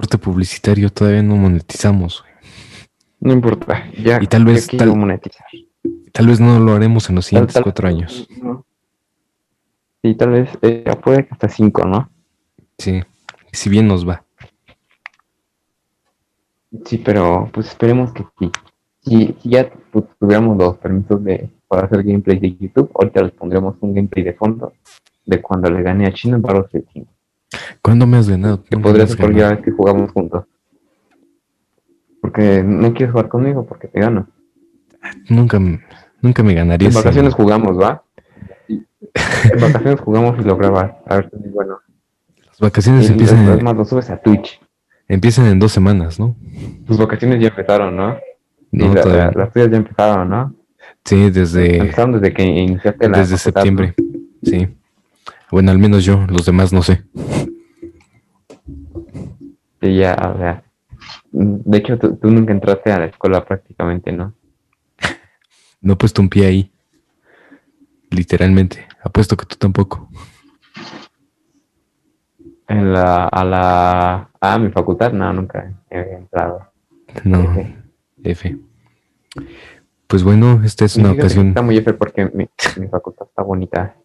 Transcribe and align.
Corte 0.00 0.16
publicitario, 0.16 0.88
todavía 0.88 1.22
no 1.22 1.36
monetizamos. 1.36 2.24
No 3.20 3.34
importa, 3.34 3.84
ya. 4.02 4.18
Y 4.22 4.26
tal 4.26 4.46
vez, 4.46 4.66
tal, 4.66 4.96
monetizar. 4.96 5.46
tal 6.10 6.26
vez 6.26 6.40
no 6.40 6.58
lo 6.58 6.72
haremos 6.72 7.10
en 7.10 7.16
los 7.16 7.26
siguientes 7.26 7.52
Tal- 7.52 7.64
tal- 7.64 7.72
cuatro 7.72 7.88
años. 7.88 8.26
no. 8.42 8.64
Sí, 10.02 10.14
tal 10.14 10.30
vez 10.30 10.48
eh, 10.62 10.84
puede 11.04 11.26
que 11.26 11.34
hasta 11.34 11.50
cinco, 11.50 11.84
¿no? 11.84 12.08
Sí, 12.78 13.02
si 13.52 13.68
bien 13.68 13.86
nos 13.88 14.08
va. 14.08 14.24
Sí, 16.86 16.96
pero 16.96 17.50
pues 17.52 17.66
esperemos 17.68 18.10
que 18.14 18.24
sí. 18.38 18.50
Si, 19.02 19.36
si 19.42 19.50
ya 19.50 19.70
pues, 19.92 20.06
tuviéramos 20.18 20.56
los 20.56 20.78
permisos 20.78 21.22
de 21.22 21.50
para 21.68 21.86
hacer 21.86 22.02
gameplay 22.02 22.38
de 22.38 22.56
YouTube, 22.56 22.90
ahorita 22.94 23.20
les 23.22 23.32
pondremos 23.32 23.76
un 23.80 23.92
gameplay 23.94 24.24
de 24.24 24.32
fondo 24.32 24.72
de 25.26 25.42
cuando 25.42 25.70
le 25.70 25.82
gané 25.82 26.06
a 26.06 26.12
Chino 26.14 26.36
en 26.36 26.42
Battlefield 26.42 26.86
5. 26.94 27.12
¿Cuándo 27.82 28.06
me 28.06 28.16
has 28.18 28.28
ganado? 28.28 28.62
Que 28.62 28.70
No 28.72 28.78
me 28.78 28.82
podría 28.84 29.04
has 29.04 29.10
ser 29.10 29.18
por 29.18 29.26
ganado. 29.32 29.38
primera 29.48 29.56
vez 29.56 29.64
que 29.64 29.70
jugamos 29.72 30.10
juntos. 30.12 30.44
Porque 32.20 32.62
no 32.64 32.92
quieres 32.92 33.12
jugar 33.12 33.28
conmigo 33.28 33.66
porque 33.66 33.88
te 33.88 34.00
gano. 34.00 34.28
Nunca, 35.28 35.58
nunca 36.20 36.42
me 36.42 36.54
ganarías. 36.54 36.94
en- 36.94 37.00
vacaciones 37.02 37.34
jugamos, 37.40 37.78
¿va? 37.80 38.02
En 38.68 39.60
vacaciones 39.60 40.00
jugamos 40.00 40.38
y 40.38 40.44
lo 40.44 40.56
grabas. 40.56 40.92
A 41.06 41.16
ver 41.16 41.30
si 41.30 41.46
es 41.46 41.52
bueno. 41.52 41.78
Las 42.46 42.60
vacaciones 42.60 43.08
Y 43.08 43.12
empiezan, 43.12 43.48
en, 43.58 43.64
más, 43.64 43.74
lo 43.74 43.84
subes 43.84 44.10
a 44.10 44.18
Twitch. 44.20 44.60
empiezan 45.08 45.46
en 45.46 45.58
dos 45.58 45.72
semanas, 45.72 46.20
¿no? 46.20 46.36
Tus 46.86 46.98
vacaciones 46.98 47.40
ya 47.40 47.48
empezaron, 47.48 47.96
¿no? 47.96 48.16
No, 48.70 48.84
y 48.84 48.94
la- 48.94 49.00
todavía 49.02 49.24
la- 49.26 49.30
no. 49.32 49.38
las 49.40 49.52
tuyas 49.52 49.70
ya 49.70 49.76
empezaron, 49.78 50.28
¿no? 50.28 50.54
Sí, 51.04 51.30
desde, 51.30 51.78
Empezaron 51.78 52.12
desde 52.12 52.32
que 52.34 52.42
iniciaste 52.44 53.08
la 53.08 53.18
desde 53.18 53.38
septiembre. 53.38 53.94
Sí. 54.42 54.68
Bueno, 55.50 55.70
al 55.72 55.78
menos 55.78 56.04
yo, 56.04 56.26
los 56.28 56.44
demás 56.46 56.72
no 56.72 56.82
sé. 56.82 57.02
Sí, 59.80 59.96
ya, 59.96 60.14
o 60.14 60.38
sea. 60.38 60.62
De 61.32 61.78
hecho, 61.78 61.98
tú, 61.98 62.16
tú 62.16 62.30
nunca 62.30 62.52
entraste 62.52 62.92
a 62.92 62.98
la 62.98 63.06
escuela 63.06 63.44
prácticamente, 63.44 64.12
¿no? 64.12 64.34
No 65.80 65.94
he 65.94 65.96
puesto 65.96 66.20
un 66.20 66.28
pie 66.28 66.46
ahí. 66.46 66.72
Literalmente. 68.10 68.86
Apuesto 69.02 69.36
que 69.36 69.46
tú 69.46 69.56
tampoco. 69.56 70.10
En 72.68 72.92
la, 72.92 73.26
a 73.26 73.44
la, 73.44 74.30
a 74.40 74.58
mi 74.58 74.70
facultad, 74.70 75.12
no, 75.12 75.32
nunca 75.32 75.72
he 75.90 76.00
entrado. 76.14 76.70
No. 77.24 77.56
F. 78.22 78.58
Pues 80.06 80.22
bueno, 80.22 80.60
esta 80.64 80.84
es 80.84 80.96
una 80.96 81.12
ocasión, 81.12 81.48
Está 81.48 81.62
muy 81.62 81.76
F 81.78 81.92
porque 81.94 82.26
mi, 82.26 82.48
mi 82.78 82.88
facultad 82.88 83.26
está 83.28 83.42
bonita. 83.42 83.96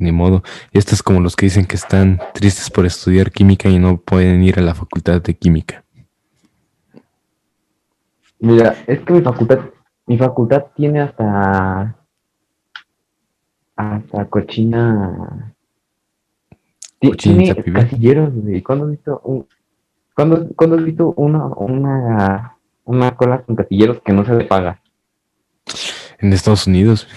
Ni 0.00 0.12
modo. 0.12 0.42
Y 0.72 0.78
esta 0.78 0.94
es 0.94 1.02
como 1.02 1.20
los 1.20 1.36
que 1.36 1.46
dicen 1.46 1.66
que 1.66 1.76
están 1.76 2.20
tristes 2.34 2.70
por 2.70 2.86
estudiar 2.86 3.30
química 3.30 3.68
y 3.68 3.78
no 3.78 3.98
pueden 3.98 4.42
ir 4.42 4.58
a 4.58 4.62
la 4.62 4.74
facultad 4.74 5.20
de 5.22 5.34
química. 5.34 5.84
Mira, 8.38 8.74
es 8.86 9.00
que 9.00 9.12
mi 9.12 9.20
facultad, 9.20 9.60
mi 10.06 10.16
facultad 10.16 10.64
tiene 10.74 11.00
hasta, 11.00 11.94
hasta 13.76 14.24
cochina, 14.26 15.54
Cochinita 17.00 17.54
tiene 17.54 17.80
casilleros, 17.80 18.34
güey. 18.34 18.62
¿Cuándo 18.62 18.84
has 18.84 18.90
visto 18.90 19.20
un, 19.24 19.46
cuándo, 20.14 20.48
cuándo 20.54 20.76
has 20.76 20.84
visto 20.84 21.14
una, 21.16 21.46
una, 21.46 22.56
una 22.84 23.16
cola 23.16 23.42
con 23.42 23.56
casilleros 23.56 24.00
que 24.02 24.12
no 24.12 24.24
se 24.24 24.34
le 24.34 24.44
paga? 24.44 24.82
En 26.18 26.32
Estados 26.32 26.66
Unidos, 26.66 27.08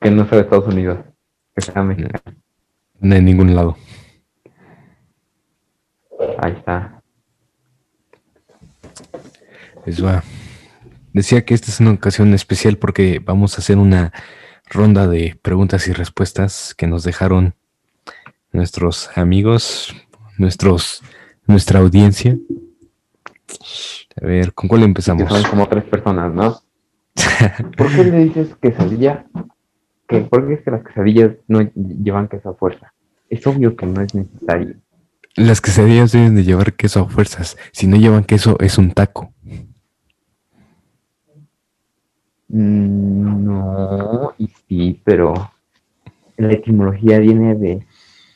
Que 0.00 0.10
no 0.10 0.26
sea 0.28 0.38
de 0.38 0.44
Estados 0.44 0.66
Unidos, 0.66 0.98
que 1.54 1.62
sea 1.62 1.82
mexicano. 1.82 2.36
no 3.00 3.14
en 3.14 3.24
ningún 3.24 3.54
lado. 3.54 3.76
Ahí 6.38 6.52
está. 6.52 7.02
Pues 9.84 10.04
va. 10.04 10.22
Decía 11.12 11.44
que 11.44 11.54
esta 11.54 11.70
es 11.70 11.80
una 11.80 11.92
ocasión 11.92 12.32
especial 12.34 12.78
porque 12.78 13.20
vamos 13.24 13.56
a 13.56 13.60
hacer 13.60 13.78
una 13.78 14.12
ronda 14.68 15.08
de 15.08 15.38
preguntas 15.42 15.88
y 15.88 15.92
respuestas 15.92 16.74
que 16.74 16.86
nos 16.86 17.02
dejaron 17.02 17.54
nuestros 18.52 19.10
amigos, 19.16 19.94
nuestros, 20.38 21.02
nuestra 21.46 21.80
audiencia. 21.80 22.36
A 24.20 24.26
ver, 24.26 24.54
¿con 24.54 24.68
cuál 24.68 24.82
Que 24.82 24.86
empezamos? 24.86 25.28
son 25.28 25.42
como 25.50 25.68
tres 25.68 25.84
personas, 25.84 26.32
¿no? 26.32 26.60
¿Por 27.76 27.94
qué 27.94 28.04
le 28.04 28.24
dices 28.24 28.54
quesadilla? 28.60 29.26
¿Qué? 30.10 30.20
¿Por 30.22 30.46
qué 30.46 30.54
es 30.54 30.60
que 30.62 30.70
las 30.72 30.84
quesadillas 30.84 31.32
no 31.48 31.60
llevan 31.74 32.28
queso 32.28 32.50
a 32.50 32.54
fuerza? 32.54 32.92
Es 33.28 33.46
obvio 33.46 33.76
que 33.76 33.86
no 33.86 34.00
es 34.02 34.14
necesario. 34.14 34.74
Las 35.36 35.60
quesadillas 35.60 36.10
deben 36.12 36.34
de 36.34 36.42
llevar 36.44 36.72
queso 36.74 37.00
a 37.02 37.08
fuerzas. 37.08 37.56
Si 37.72 37.86
no 37.86 37.96
llevan 37.96 38.24
queso, 38.24 38.56
es 38.60 38.76
un 38.78 38.90
taco. 38.90 39.32
Mm, 42.48 43.44
No, 43.44 44.32
y 44.38 44.48
sí, 44.68 45.00
pero 45.04 45.32
la 46.36 46.52
etimología 46.52 47.18
viene 47.18 47.54
de, 47.54 47.86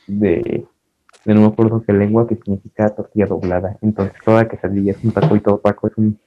de, 0.07 0.65
de 1.25 1.33
no 1.33 1.41
me 1.41 1.47
acuerdo 1.47 1.83
qué 1.85 1.91
lengua 1.93 2.27
que 2.27 2.35
significa 2.35 2.89
tortilla 2.95 3.25
doblada. 3.25 3.77
Entonces 3.81 4.15
toda 4.23 4.47
quesadilla 4.47 4.91
es 4.93 5.03
un 5.03 5.11
taco 5.11 5.35
y 5.35 5.39
todo 5.41 5.57
taco 5.59 5.87
es 5.87 5.97
un- 5.97 6.17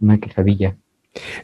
una 0.00 0.18
quesadilla. 0.18 0.76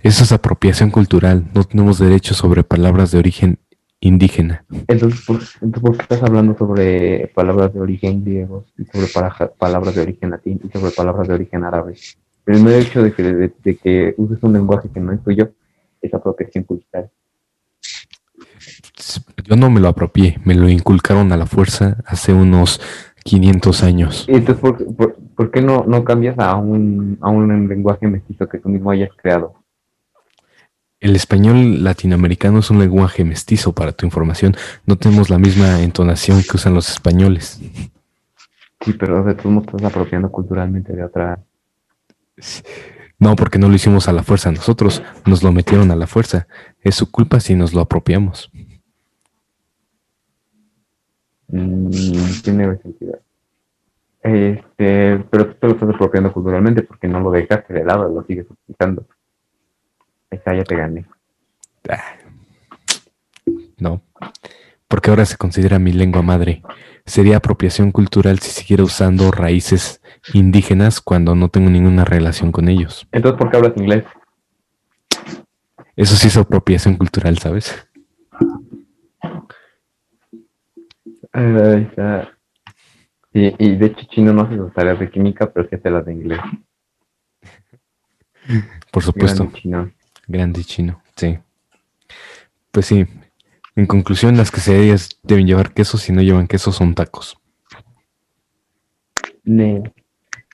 Eso 0.03 0.25
es 0.25 0.33
apropiación 0.33 0.91
cultural. 0.91 1.45
No 1.55 1.65
tenemos 1.65 1.99
derecho 1.99 2.35
sobre 2.35 2.63
palabras 2.65 3.11
de 3.11 3.19
origen 3.19 3.59
indígena. 4.01 4.65
Entonces 4.89 5.23
¿por, 5.27 5.37
entonces, 5.63 5.81
¿por 5.83 5.97
qué 5.97 6.03
estás 6.03 6.23
hablando 6.23 6.57
sobre 6.59 7.29
palabras 7.35 7.73
de 7.73 7.81
origen 7.81 8.23
griego 8.23 8.65
y 8.79 8.85
sobre 8.85 9.07
para- 9.07 9.53
palabras 9.59 9.95
de 9.95 10.03
origen 10.03 10.31
latín 10.31 10.61
y 10.63 10.69
sobre 10.77 10.91
palabras 10.93 11.27
de 11.29 11.35
origen 11.35 11.65
árabe? 11.65 11.95
El 12.47 12.63
mero 12.63 12.77
hecho 12.79 13.03
de 13.03 13.13
que, 13.15 13.23
de, 13.23 13.53
de 13.65 13.77
que 13.77 14.15
uses 14.19 14.39
un 14.43 14.53
lenguaje 14.53 14.91
que 14.93 15.01
no 15.01 15.13
es 15.13 15.23
tuyo 15.25 15.53
es 16.03 16.13
apropiación 16.13 16.65
cultural. 16.65 17.11
Yo 19.47 19.57
no 19.57 19.71
me 19.71 19.81
lo 19.81 19.89
apropié, 19.89 20.39
me 20.45 20.55
lo 20.55 20.69
inculcaron 20.69 21.33
a 21.33 21.37
la 21.37 21.47
fuerza 21.47 21.99
hace 22.07 22.33
unos 22.33 22.81
500 23.25 23.83
años. 23.83 24.27
Y 24.29 24.35
Entonces, 24.37 24.61
¿por, 24.61 24.95
por, 24.97 25.17
por 25.35 25.51
qué 25.51 25.61
no, 25.63 25.85
no 25.87 26.05
cambias 26.05 26.39
a 26.39 26.57
un, 26.57 27.19
a 27.21 27.31
un 27.31 27.69
lenguaje 27.69 28.07
mestizo 28.07 28.47
que 28.49 28.59
tú 28.59 28.69
mismo 28.69 28.91
hayas 28.91 29.11
creado? 29.17 29.55
El 31.01 31.17
español 31.17 31.85
latinoamericano 31.85 32.61
es 32.61 32.71
un 32.71 32.79
lenguaje 32.79 33.25
mestizo 33.25 33.73
para 33.73 33.93
tu 33.93 34.07
información. 34.07 34.57
No 34.87 34.97
tenemos 34.97 35.29
la 35.29 35.39
misma 35.39 35.83
entonación 35.83 36.43
que 36.43 36.57
usan 36.57 36.75
los 36.75 36.89
españoles. 36.89 37.61
Sí, 38.81 38.93
pero 38.93 39.23
de 39.25 39.35
todos 39.35 39.53
modos 39.53 39.69
estás 39.69 39.85
apropiando 39.85 40.31
culturalmente 40.31 40.93
de 40.93 41.05
otra. 41.05 41.39
No, 43.19 43.37
porque 43.37 43.59
no 43.59 43.69
lo 43.69 43.75
hicimos 43.75 44.09
a 44.09 44.13
la 44.13 44.23
fuerza 44.23 44.51
nosotros, 44.51 45.03
nos 45.25 45.43
lo 45.43 45.53
metieron 45.53 45.91
a 45.91 45.97
la 45.97 46.07
fuerza. 46.07 46.47
Es 46.81 46.95
su 46.95 47.11
culpa 47.11 47.41
si 47.41 47.55
nos 47.55 47.73
lo 47.73 47.81
apropiamos. 47.81 48.51
Mm, 51.49 51.91
tiene 52.43 52.77
sentido. 52.79 53.19
Este, 54.23 55.23
pero 55.31 55.49
tú 55.49 55.55
te 55.55 55.67
lo 55.67 55.73
estás 55.75 55.95
apropiando 55.95 56.33
culturalmente 56.33 56.83
porque 56.83 57.07
no 57.09 57.21
lo 57.21 57.31
dejaste 57.31 57.75
de 57.75 57.85
lado, 57.85 58.09
lo 58.09 58.25
sigues 58.25 58.47
utilizando. 58.51 59.07
Ya 60.45 60.65
te 60.65 60.77
gané. 60.77 61.05
No, 63.79 64.03
porque 64.89 65.11
ahora 65.11 65.27
se 65.27 65.37
considera 65.37 65.79
mi 65.79 65.93
lengua 65.93 66.23
madre. 66.23 66.63
Sería 67.05 67.37
apropiación 67.37 67.93
cultural 67.93 68.39
si 68.39 68.51
siguiera 68.51 68.85
usando 68.85 69.31
raíces 69.31 70.01
indígenas 70.33 71.01
cuando 71.01 71.35
no 71.35 71.49
tengo 71.49 71.69
ninguna 71.69 72.05
relación 72.05 72.51
con 72.53 72.69
ellos. 72.69 73.07
Entonces, 73.13 73.39
¿por 73.39 73.51
qué 73.51 73.57
hablas 73.59 73.77
inglés? 73.77 74.05
Eso 75.97 76.17
sí 76.17 76.29
es 76.29 76.37
apropiación 76.37 76.97
cultural, 76.97 77.39
¿sabes? 77.39 77.87
Ahí 81.33 81.83
está. 81.83 82.33
Sí, 83.33 83.53
y 83.59 83.77
de 83.77 83.87
hecho, 83.87 84.07
Chino 84.09 84.33
no 84.33 84.43
hace 84.43 84.57
sus 84.57 84.73
tareas 84.73 84.99
de 84.99 85.11
química, 85.11 85.53
pero 85.53 85.69
sí 85.69 85.75
hace 85.75 85.91
las 85.91 86.07
de 86.07 86.13
inglés. 86.13 86.41
Por 88.93 89.03
supuesto. 89.03 89.51
Chino. 89.55 89.91
Grande 90.27 90.65
chino, 90.65 91.03
sí. 91.17 91.39
Pues 92.71 92.87
sí, 92.87 93.07
en 93.77 93.87
conclusión, 93.87 94.37
las 94.37 94.51
quesadillas 94.51 95.19
deben 95.23 95.47
llevar 95.47 95.73
queso, 95.75 95.99
si 95.99 96.13
no 96.13 96.23
llevan 96.23 96.47
queso 96.47 96.73
son 96.73 96.95
tacos. 96.95 97.37
Ne. 99.45 99.93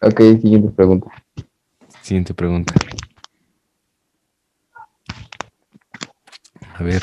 Ok, 0.03 0.19
siguiente 0.41 0.71
pregunta. 0.71 1.07
Siguiente 2.03 2.35
pregunta. 2.35 2.75
A 6.75 6.83
ver, 6.83 7.03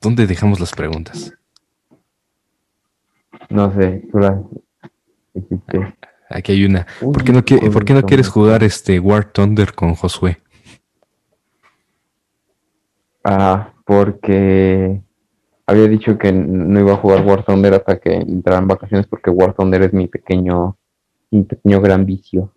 ¿dónde 0.00 0.26
dejamos 0.26 0.60
las 0.60 0.72
preguntas? 0.72 1.32
No 3.48 3.74
sé, 3.74 4.02
tú 4.12 4.18
las 4.18 4.38
hiciste. 5.34 5.94
Aquí 6.28 6.52
hay 6.52 6.64
una. 6.64 6.86
¿Por 7.00 7.24
qué 7.24 7.32
no, 7.32 7.40
qui- 7.44 7.72
¿por 7.72 7.84
qué 7.84 7.94
no 7.94 8.02
quieres 8.02 8.28
jugar 8.28 8.62
este 8.62 9.00
War 9.00 9.32
Thunder 9.32 9.74
con 9.74 9.94
Josué? 9.94 10.40
Ah, 13.24 13.72
porque 13.84 15.02
había 15.66 15.88
dicho 15.88 16.18
que 16.18 16.32
no 16.32 16.80
iba 16.80 16.94
a 16.94 16.96
jugar 16.96 17.24
War 17.24 17.44
Thunder 17.44 17.74
hasta 17.74 17.98
que 17.98 18.14
entraran 18.14 18.66
vacaciones 18.66 19.06
porque 19.06 19.30
War 19.30 19.54
Thunder 19.54 19.82
es 19.82 19.92
mi 19.92 20.08
pequeño, 20.08 20.78
mi 21.30 21.44
pequeño 21.44 21.80
gran 21.80 22.06
vicio. 22.06 22.52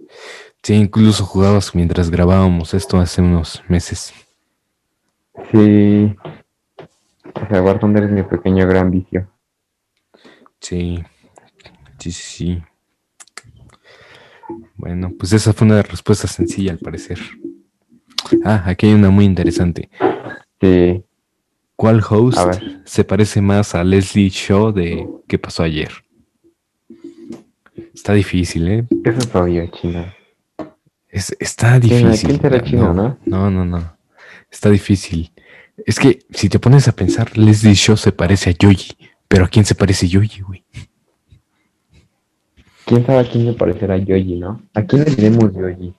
Sí, 0.62 0.75
incluso 0.75 1.25
jugabas 1.25 1.75
mientras 1.75 2.10
grabábamos 2.10 2.74
esto 2.74 2.98
hace 2.98 3.21
unos 3.21 3.63
meses. 3.68 4.13
Sí. 5.51 6.15
O 7.36 7.48
sea, 7.50 7.62
War 7.62 7.80
Thunder 7.80 8.06
es 8.06 8.12
mi 8.12 8.24
pequeño 8.24 8.68
gran 8.68 8.89
vicio. 8.89 9.27
Sí. 10.59 11.04
Sí, 12.00 12.12
sí, 12.12 12.24
sí. 12.24 12.63
Bueno, 14.75 15.12
pues 15.18 15.33
esa 15.33 15.54
fue 15.54 15.68
una 15.68 15.81
respuesta 15.81 16.27
sencilla 16.27 16.71
al 16.71 16.80
parecer. 16.80 17.19
Ah, 18.44 18.63
aquí 18.66 18.88
hay 18.88 18.94
una 18.94 19.09
muy 19.09 19.25
interesante. 19.25 19.89
Sí. 20.63 21.04
¿Cuál 21.75 22.01
host 22.10 22.39
se 22.86 23.04
parece 23.04 23.42
más 23.42 23.75
a 23.75 23.83
Leslie 23.83 24.30
Shaw 24.30 24.71
de 24.71 25.06
¿Qué 25.27 25.38
pasó 25.38 25.63
ayer? 25.63 25.92
Está 27.94 28.13
difícil, 28.13 28.68
¿eh? 28.69 28.86
Eso 29.04 29.19
es 29.19 29.36
obvio, 29.36 29.68
chino. 29.68 30.06
Es, 31.10 31.36
está 31.38 31.81
difícil. 31.81 32.39
¿Quién 32.39 32.63
chino, 32.63 32.94
no, 32.94 33.18
no? 33.25 33.51
No, 33.51 33.65
no, 33.65 33.98
Está 34.50 34.69
difícil. 34.69 35.33
Es 35.86 36.00
que 36.00 36.19
si 36.30 36.48
te 36.48 36.60
pones 36.60 36.88
a 36.88 36.94
pensar, 36.94 37.38
Leslie 37.38 37.74
Shaw 37.74 37.98
se 37.98 38.13
parece 38.13 38.51
a 38.51 38.54
Yogi. 38.54 38.95
Pero 39.27 39.44
¿a 39.44 39.48
quién 39.50 39.66
se 39.66 39.75
parece 39.75 40.07
Yogi, 40.07 40.42
güey? 40.42 40.63
¿Quién 42.86 43.06
sabe 43.06 43.19
a 43.19 43.30
quién 43.30 43.48
le 43.48 43.54
parecerá 43.54 43.98
Yogi, 43.98 44.38
no? 44.38 44.62
¿A 44.74 44.83
quién 44.83 45.04
le 45.04 45.12
diremos 45.12 45.54
Yogi? 45.54 45.94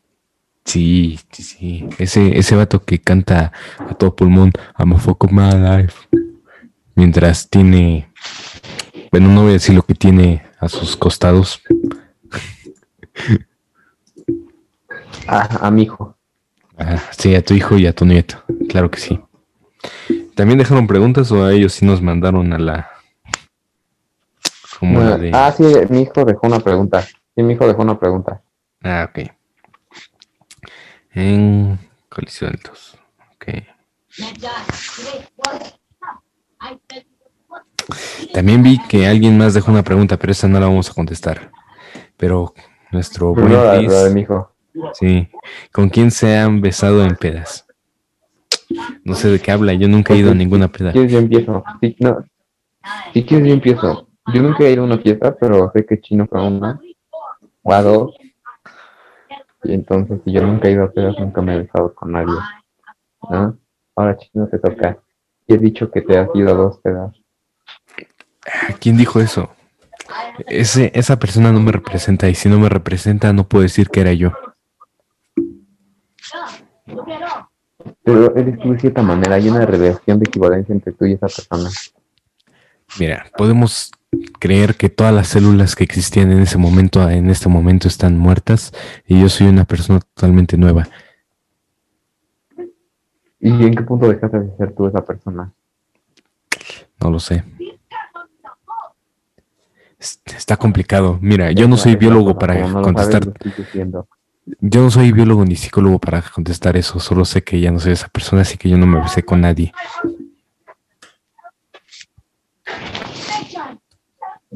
Sí, 0.64 1.20
sí, 1.30 1.42
sí. 1.42 1.88
Ese, 1.98 2.38
ese 2.38 2.56
vato 2.56 2.84
que 2.84 2.98
canta 2.98 3.52
a 3.78 3.94
todo 3.94 4.16
pulmón, 4.16 4.52
I'm 4.78 4.94
a 4.94 4.98
fuck 4.98 5.24
of 5.24 5.32
my 5.32 5.52
life. 5.52 6.08
Mientras 6.94 7.48
tiene. 7.50 8.10
Bueno, 9.10 9.28
no 9.28 9.42
voy 9.42 9.50
a 9.50 9.54
decir 9.54 9.74
lo 9.74 9.82
que 9.82 9.94
tiene 9.94 10.42
a 10.58 10.68
sus 10.68 10.96
costados. 10.96 11.62
Ah, 15.26 15.48
a 15.62 15.70
mi 15.70 15.84
hijo. 15.84 16.18
Ah, 16.76 17.00
sí, 17.16 17.34
a 17.34 17.42
tu 17.42 17.54
hijo 17.54 17.78
y 17.78 17.86
a 17.86 17.94
tu 17.94 18.04
nieto. 18.04 18.44
Claro 18.68 18.90
que 18.90 19.00
sí. 19.00 19.18
¿También 20.34 20.58
dejaron 20.58 20.86
preguntas 20.86 21.32
o 21.32 21.46
a 21.46 21.54
ellos 21.54 21.72
sí 21.72 21.86
nos 21.86 22.02
mandaron 22.02 22.52
a 22.52 22.58
la. 22.58 22.90
Como 24.78 25.00
la 25.00 25.16
de... 25.16 25.30
Ah, 25.32 25.50
sí, 25.56 25.64
mi 25.88 26.02
hijo 26.02 26.26
dejó 26.26 26.46
una 26.46 26.60
pregunta. 26.60 27.00
Sí, 27.00 27.42
mi 27.42 27.54
hijo 27.54 27.66
dejó 27.66 27.80
una 27.80 27.98
pregunta. 27.98 28.42
Ah, 28.82 29.08
ok 29.08 29.30
en 31.14 31.78
colisión 32.08 32.58
Ok. 33.34 33.46
También 38.32 38.62
vi 38.62 38.78
que 38.88 39.06
alguien 39.06 39.36
más 39.38 39.54
dejó 39.54 39.70
una 39.70 39.82
pregunta, 39.82 40.18
pero 40.18 40.32
esa 40.32 40.48
no 40.48 40.58
la 40.58 40.66
vamos 40.66 40.90
a 40.90 40.94
contestar. 40.94 41.50
Pero 42.16 42.54
nuestro 42.90 43.34
buen 43.34 43.48
de 43.48 44.10
mi 44.14 44.22
hijo. 44.22 44.52
Sí. 44.94 45.28
¿Con 45.72 45.88
quién 45.88 46.10
se 46.10 46.36
han 46.36 46.60
besado 46.60 47.04
en 47.04 47.16
pedas? 47.16 47.66
No 49.04 49.14
sé 49.14 49.28
de 49.28 49.40
qué 49.40 49.50
habla, 49.50 49.74
yo 49.74 49.88
nunca 49.88 50.14
he 50.14 50.18
ido 50.18 50.32
a 50.32 50.34
ninguna 50.34 50.68
peda. 50.68 50.92
Si 50.92 51.06
yo 51.06 51.18
empiezo. 51.18 51.62
Sí, 51.80 51.96
no. 52.00 52.24
Si 53.12 53.24
quieres, 53.24 53.48
yo 53.48 53.54
empiezo. 53.54 54.08
Yo 54.32 54.42
nunca 54.42 54.64
he 54.64 54.72
ido 54.72 54.82
a 54.82 54.86
una 54.86 54.98
fiesta, 54.98 55.36
pero 55.38 55.70
sé 55.74 55.84
que 55.84 56.00
Chino 56.00 56.26
fue 56.26 56.40
a 56.40 56.42
una 56.42 56.80
o 57.62 57.72
a 57.72 57.82
dos. 57.82 58.14
Y 59.64 59.74
entonces, 59.74 60.20
si 60.24 60.32
yo 60.32 60.42
nunca 60.42 60.68
he 60.68 60.72
ido 60.72 60.84
a 60.84 60.90
pedas, 60.92 61.18
nunca 61.18 61.40
me 61.40 61.54
he 61.54 61.58
besado 61.62 61.94
con 61.94 62.12
nadie. 62.12 62.34
¿no? 63.30 63.58
Ahora, 63.96 64.16
chino, 64.16 64.46
te 64.48 64.58
toca. 64.58 64.98
Y 65.46 65.54
he 65.54 65.58
dicho 65.58 65.90
que 65.90 66.02
te 66.02 66.18
has 66.18 66.28
ido 66.34 66.50
a 66.50 66.54
dos 66.54 66.78
pedas. 66.80 67.14
¿Quién 68.80 68.96
dijo 68.96 69.20
eso? 69.20 69.50
Ese, 70.46 70.90
esa 70.94 71.18
persona 71.18 71.52
no 71.52 71.60
me 71.60 71.72
representa 71.72 72.28
y 72.28 72.34
si 72.34 72.48
no 72.48 72.58
me 72.58 72.68
representa 72.68 73.32
no 73.32 73.48
puedo 73.48 73.62
decir 73.62 73.88
que 73.88 74.00
era 74.00 74.12
yo. 74.12 74.32
Pero 78.02 78.36
eres 78.36 78.58
tú 78.58 78.72
de 78.72 78.80
cierta 78.80 79.02
manera, 79.02 79.36
hay 79.36 79.48
una 79.48 79.64
relación 79.64 80.18
de 80.18 80.24
equivalencia 80.24 80.74
entre 80.74 80.92
tú 80.92 81.06
y 81.06 81.12
esa 81.12 81.26
persona. 81.26 81.70
Mira, 82.98 83.26
podemos 83.36 83.90
creer 84.38 84.76
que 84.76 84.88
todas 84.88 85.14
las 85.14 85.28
células 85.28 85.76
que 85.76 85.84
existían 85.84 86.32
en 86.32 86.40
ese 86.40 86.58
momento, 86.58 87.08
en 87.08 87.30
este 87.30 87.48
momento, 87.48 87.88
están 87.88 88.18
muertas 88.18 88.72
y 89.06 89.20
yo 89.20 89.28
soy 89.28 89.48
una 89.48 89.64
persona 89.64 90.00
totalmente 90.00 90.56
nueva. 90.56 90.88
¿Y 93.40 93.50
en 93.50 93.74
qué 93.74 93.82
punto 93.82 94.08
dejaste 94.08 94.40
de 94.40 94.56
ser 94.56 94.74
tú 94.74 94.86
esa 94.86 95.04
persona? 95.04 95.52
No 97.00 97.10
lo 97.10 97.20
sé. 97.20 97.44
Está 99.98 100.56
complicado. 100.56 101.18
Mira, 101.20 101.50
yo 101.52 101.68
no 101.68 101.76
soy 101.76 101.96
biólogo 101.96 102.38
para 102.38 102.62
contestar. 102.82 103.22
Yo 104.60 104.82
no 104.82 104.90
soy 104.90 105.12
biólogo 105.12 105.44
ni 105.44 105.56
psicólogo 105.56 105.98
para 105.98 106.22
contestar 106.22 106.76
eso. 106.76 107.00
Solo 107.00 107.24
sé 107.24 107.42
que 107.42 107.60
ya 107.60 107.70
no 107.70 107.80
soy 107.80 107.92
esa 107.92 108.08
persona, 108.08 108.42
así 108.42 108.58
que 108.58 108.68
yo 108.68 108.76
no 108.76 108.86
me 108.86 109.00
besé 109.00 109.22
con 109.22 109.40
nadie. 109.40 109.72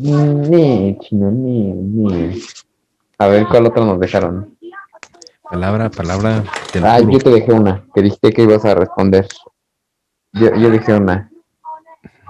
Ni, 0.01 0.97
chino, 1.01 1.29
ni, 1.33 1.73
ni. 1.73 2.41
A 3.19 3.27
ver, 3.27 3.47
¿cuál 3.49 3.67
otro 3.67 3.85
nos 3.85 3.99
dejaron? 3.99 4.57
Palabra, 5.43 5.91
palabra. 5.91 6.45
Ah, 6.85 7.01
yo 7.01 7.19
te 7.19 7.31
dejé 7.31 7.53
una, 7.53 7.85
que 7.93 8.03
dijiste 8.03 8.33
que 8.33 8.43
ibas 8.43 8.65
a 8.65 8.77
responder. 8.77 9.27
Yo, 10.35 10.55
yo 10.55 10.71
dejé 10.71 10.95
una. 10.95 11.29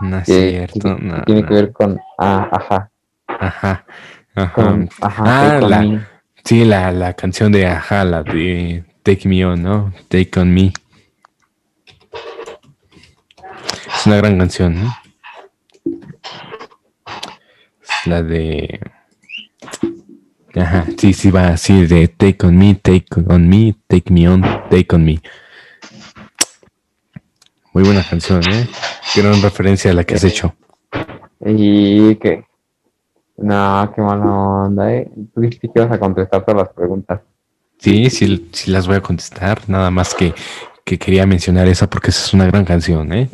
No 0.00 0.18
es 0.18 0.24
cierto, 0.24 0.96
no, 0.98 1.22
Tiene 1.24 1.44
que 1.44 1.52
ver 1.54 1.72
con, 1.72 2.00
ah, 2.16 2.48
ajá. 2.50 2.90
Ajá. 3.26 3.84
Ajá. 4.34 4.78
ajá 5.02 5.56
ah, 5.56 5.60
la, 5.60 6.08
sí, 6.44 6.64
la, 6.64 6.90
la 6.90 7.12
canción 7.12 7.52
de 7.52 7.66
Ajá, 7.66 8.02
la 8.04 8.22
de 8.22 8.84
Take 9.02 9.28
Me 9.28 9.44
On, 9.44 9.62
¿no? 9.62 9.92
Take 10.08 10.40
On 10.40 10.54
Me. 10.54 10.72
Es 13.94 14.06
una 14.06 14.16
gran 14.16 14.38
canción, 14.38 14.82
¿no? 14.82 15.07
La 18.06 18.22
de. 18.22 18.80
Ajá, 20.54 20.86
sí, 20.96 21.12
sí, 21.12 21.30
va 21.30 21.48
así 21.48 21.86
de 21.86 22.08
Take 22.08 22.46
on 22.46 22.56
me, 22.56 22.74
take 22.74 23.06
on 23.26 23.48
me, 23.48 23.76
take 23.86 24.12
me 24.12 24.28
on, 24.28 24.42
take 24.70 24.94
on 24.94 25.04
me. 25.04 25.20
Muy 27.72 27.84
buena 27.84 28.02
canción, 28.02 28.40
¿eh? 28.50 28.68
Gran 29.14 29.40
referencia 29.42 29.90
a 29.90 29.94
la 29.94 30.04
que 30.04 30.14
has 30.14 30.24
hecho. 30.24 30.54
Y 31.44 32.16
que. 32.16 32.44
No, 33.36 33.92
qué 33.94 34.00
mala 34.00 34.26
onda, 34.26 34.92
¿eh? 34.92 35.08
Tú 35.32 35.40
dijiste 35.40 35.68
que 35.68 35.80
ibas 35.80 35.92
a 35.92 36.00
contestar 36.00 36.44
todas 36.44 36.62
las 36.62 36.74
preguntas. 36.74 37.20
Sí, 37.78 38.10
sí, 38.10 38.48
sí 38.52 38.70
las 38.72 38.88
voy 38.88 38.96
a 38.96 39.00
contestar. 39.00 39.60
Nada 39.68 39.92
más 39.92 40.12
que, 40.14 40.34
que 40.84 40.98
quería 40.98 41.24
mencionar 41.24 41.68
esa 41.68 41.88
porque 41.88 42.10
esa 42.10 42.24
es 42.24 42.34
una 42.34 42.46
gran 42.46 42.64
canción, 42.64 43.12
¿eh? 43.12 43.28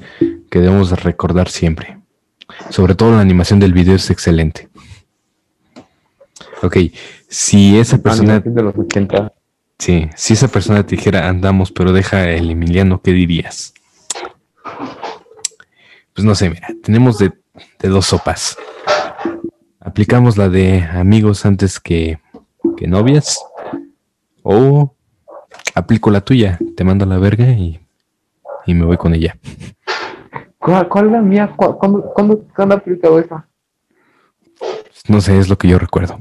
Que 0.50 0.60
debemos 0.60 0.90
recordar 1.02 1.48
siempre. 1.48 1.98
Sobre 2.70 2.94
todo 2.94 3.12
la 3.12 3.20
animación 3.20 3.60
del 3.60 3.72
video 3.72 3.96
es 3.96 4.10
excelente. 4.10 4.68
Ok, 6.62 6.76
si 7.28 7.78
esa 7.78 7.98
persona... 7.98 8.40
De 8.40 8.62
los 8.62 8.74
80. 8.76 9.32
Sí, 9.78 10.08
si 10.16 10.32
esa 10.34 10.48
persona 10.48 10.86
te 10.86 10.96
dijera 10.96 11.28
andamos, 11.28 11.72
pero 11.72 11.92
deja 11.92 12.30
el 12.30 12.50
Emiliano, 12.50 13.02
¿qué 13.02 13.12
dirías? 13.12 13.74
Pues 16.14 16.24
no 16.24 16.34
sé, 16.34 16.48
mira, 16.48 16.68
tenemos 16.82 17.18
de, 17.18 17.32
dos 17.80 18.06
sopas. 18.06 18.56
Aplicamos 19.80 20.36
la 20.36 20.48
de 20.48 20.82
amigos 20.84 21.44
antes 21.44 21.80
que, 21.80 22.18
que 22.76 22.86
novias. 22.86 23.38
O 24.42 24.94
aplico 25.74 26.10
la 26.10 26.20
tuya, 26.20 26.58
te 26.76 26.84
mando 26.84 27.04
a 27.04 27.08
la 27.08 27.18
verga 27.18 27.48
y, 27.48 27.80
y 28.66 28.74
me 28.74 28.84
voy 28.84 28.96
con 28.96 29.14
ella. 29.14 29.36
¿Cuál, 30.64 31.06
es 31.06 31.12
la 31.12 31.20
mía? 31.20 31.52
¿Cuándo, 31.54 31.76
cuándo, 32.14 32.48
¿Cuándo, 32.56 32.74
aplicado 32.74 33.18
esa? 33.18 33.46
No 35.08 35.20
sé, 35.20 35.38
es 35.38 35.50
lo 35.50 35.58
que 35.58 35.68
yo 35.68 35.78
recuerdo. 35.78 36.18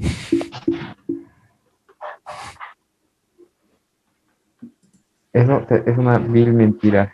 Eso 5.32 5.66
es 5.70 5.98
una 5.98 6.18
vil 6.18 6.52
mentira. 6.52 7.14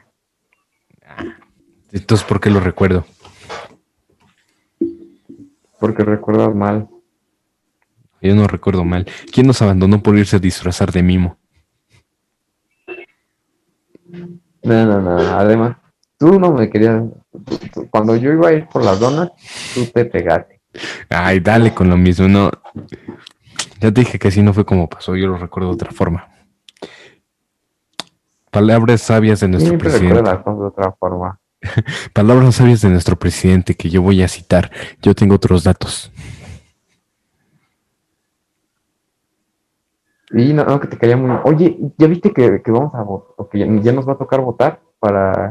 Entonces, 1.92 2.26
¿por 2.26 2.40
qué 2.40 2.50
lo 2.50 2.62
recuerdo? 2.62 3.06
Porque 5.80 6.04
recuerdas 6.04 6.56
mal. 6.56 6.90
Yo 8.24 8.34
no 8.34 8.48
recuerdo 8.48 8.84
mal. 8.84 9.06
¿Quién 9.32 9.46
nos 9.46 9.62
abandonó 9.62 10.02
por 10.02 10.18
irse 10.18 10.38
a 10.38 10.40
disfrazar 10.40 10.92
de 10.92 11.04
mimo? 11.04 11.38
No, 14.64 14.86
no, 14.86 15.00
no. 15.00 15.18
Además, 15.38 15.78
Tú 16.20 16.38
no 16.38 16.52
me 16.52 16.70
querías. 16.70 17.02
Cuando 17.90 18.16
yo 18.18 18.34
iba 18.34 18.50
a 18.50 18.54
ir 18.54 18.68
por 18.68 18.84
las 18.84 19.00
donas, 19.00 19.32
tú 19.74 19.86
te 19.86 20.04
pegaste. 20.04 20.60
Ay, 21.10 21.40
dale 21.40 21.74
con 21.74 21.90
lo 21.90 21.96
mismo. 21.96 22.28
No. 22.28 22.52
Ya 23.80 23.92
te 23.92 24.02
dije 24.02 24.20
que 24.20 24.28
así 24.28 24.44
no 24.44 24.54
fue 24.54 24.66
como 24.66 24.90
pasó. 24.90 25.16
Yo 25.16 25.28
lo 25.28 25.38
recuerdo 25.38 25.70
de 25.70 25.76
otra 25.76 25.92
forma. 25.92 26.28
Palabras 28.52 29.02
sabias 29.02 29.40
de 29.40 29.48
nuestro 29.48 29.70
Siempre 29.70 29.90
presidente. 29.90 30.22
las 30.22 30.40
cosas 30.40 30.60
de 30.60 30.66
otra 30.66 30.92
forma. 30.92 31.40
Palabras 32.14 32.56
sabias 32.56 32.82
de 32.82 32.90
nuestro 32.90 33.16
presidente 33.18 33.76
que 33.76 33.90
yo 33.90 34.02
voy 34.02 34.22
a 34.22 34.28
citar. 34.28 34.72
Yo 35.02 35.16
tengo 35.16 35.36
otros 35.36 35.64
datos. 35.64 36.12
Y 40.32 40.52
no, 40.52 40.66
no, 40.66 40.80
que 40.82 40.88
te 40.88 40.98
caía 40.98 41.16
muy. 41.16 41.32
Oye, 41.46 41.78
¿ya 41.98 42.08
viste 42.08 42.34
que, 42.34 42.62
que 42.62 42.72
vamos 42.72 42.94
a 42.94 43.04
votar? 43.04 43.34
O 43.38 43.48
que 43.50 43.60
ya, 43.60 43.66
ya 43.82 43.94
nos 43.94 44.08
va 44.08 44.14
a 44.14 44.18
tocar 44.18 44.42
votar 44.42 44.82
para 45.00 45.50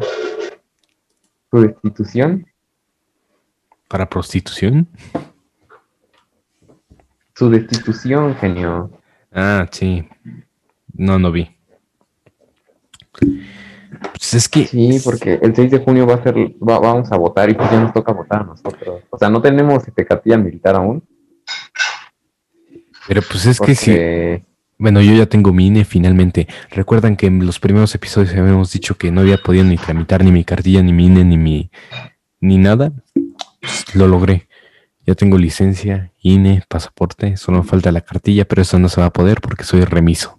su 1.50 1.60
destitución? 1.60 2.46
¿Para 3.88 4.08
prostitución? 4.08 4.88
Su 7.34 7.48
destitución, 7.50 8.34
genio. 8.36 8.90
Ah, 9.32 9.66
sí. 9.70 10.06
No, 10.94 11.18
no 11.18 11.30
vi. 11.32 11.48
Pues 13.12 14.34
es 14.34 14.48
que. 14.48 14.66
Sí, 14.66 15.00
porque 15.04 15.38
el 15.40 15.54
6 15.54 15.70
de 15.70 15.78
junio 15.78 16.06
va 16.06 16.14
a 16.14 16.22
ser, 16.22 16.34
va- 16.36 16.78
vamos 16.80 17.10
a 17.12 17.16
votar 17.16 17.48
y 17.48 17.54
pues 17.54 17.70
ya 17.70 17.80
nos 17.80 17.92
toca 17.92 18.12
votar 18.12 18.42
a 18.42 18.44
nosotros. 18.44 19.02
O 19.10 19.18
sea, 19.18 19.30
no 19.30 19.40
tenemos 19.40 19.86
este 19.86 20.04
cartilla 20.06 20.36
militar 20.36 20.76
aún. 20.76 21.02
Pero 23.06 23.22
pues 23.22 23.46
es 23.46 23.58
que 23.60 23.74
sí. 23.74 24.44
Bueno, 24.78 25.02
yo 25.02 25.12
ya 25.12 25.26
tengo 25.26 25.52
mi 25.52 25.66
INE 25.66 25.84
finalmente. 25.84 26.46
Recuerdan 26.70 27.16
que 27.16 27.26
en 27.26 27.44
los 27.44 27.58
primeros 27.58 27.92
episodios 27.96 28.32
habíamos 28.32 28.72
dicho 28.72 28.96
que 28.96 29.10
no 29.10 29.22
había 29.22 29.36
podido 29.38 29.64
ni 29.64 29.76
tramitar 29.76 30.22
ni 30.24 30.30
mi 30.30 30.44
cartilla, 30.44 30.82
ni 30.82 30.92
mi 30.92 31.06
INE, 31.06 31.24
ni 31.24 31.36
mi. 31.36 31.70
ni 32.40 32.58
nada. 32.58 32.92
Pues, 33.60 33.94
lo 33.96 34.06
logré. 34.06 34.48
Ya 35.04 35.14
tengo 35.14 35.38
licencia, 35.38 36.12
INE, 36.20 36.62
pasaporte, 36.68 37.36
solo 37.36 37.58
me 37.58 37.64
falta 37.64 37.90
la 37.90 38.02
cartilla, 38.02 38.44
pero 38.44 38.62
eso 38.62 38.78
no 38.78 38.88
se 38.88 39.00
va 39.00 39.06
a 39.06 39.12
poder 39.12 39.40
porque 39.40 39.64
soy 39.64 39.82
remiso. 39.84 40.38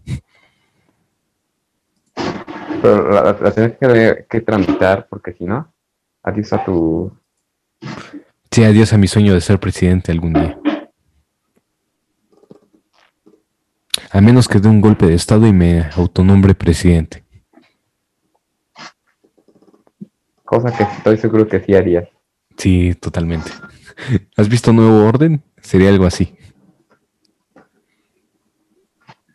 Pero 2.82 3.12
la, 3.12 3.36
la 3.42 3.52
tienes 3.52 3.78
que, 3.78 4.26
que 4.30 4.42
tramitar 4.42 5.08
porque 5.10 5.34
si 5.34 5.46
no, 5.46 5.74
aquí 6.24 6.42
está 6.42 6.64
tu... 6.64 7.12
Sí, 8.52 8.64
adiós 8.64 8.94
a 8.94 8.98
mi 8.98 9.08
sueño 9.08 9.34
de 9.34 9.42
ser 9.42 9.60
presidente 9.60 10.12
algún 10.12 10.34
día. 10.34 10.58
A 14.12 14.22
menos 14.22 14.48
que 14.48 14.60
dé 14.60 14.68
un 14.68 14.82
golpe 14.82 15.06
de 15.06 15.14
estado 15.14 15.46
y 15.46 15.54
me 15.54 15.90
autonombre 15.96 16.56
presidente. 16.56 17.24
Cosa 20.44 20.76
que 20.76 20.84
estoy 20.84 21.18
seguro 21.18 21.48
que 21.48 21.60
sí 21.60 21.76
harías. 21.76 22.10
Sí, 22.58 22.96
totalmente. 22.96 23.52
¿Has 24.36 24.50
visto 24.50 24.74
Nuevo 24.74 25.08
Orden? 25.08 25.44
Sería 25.62 25.90
algo 25.90 26.06
así. 26.06 26.36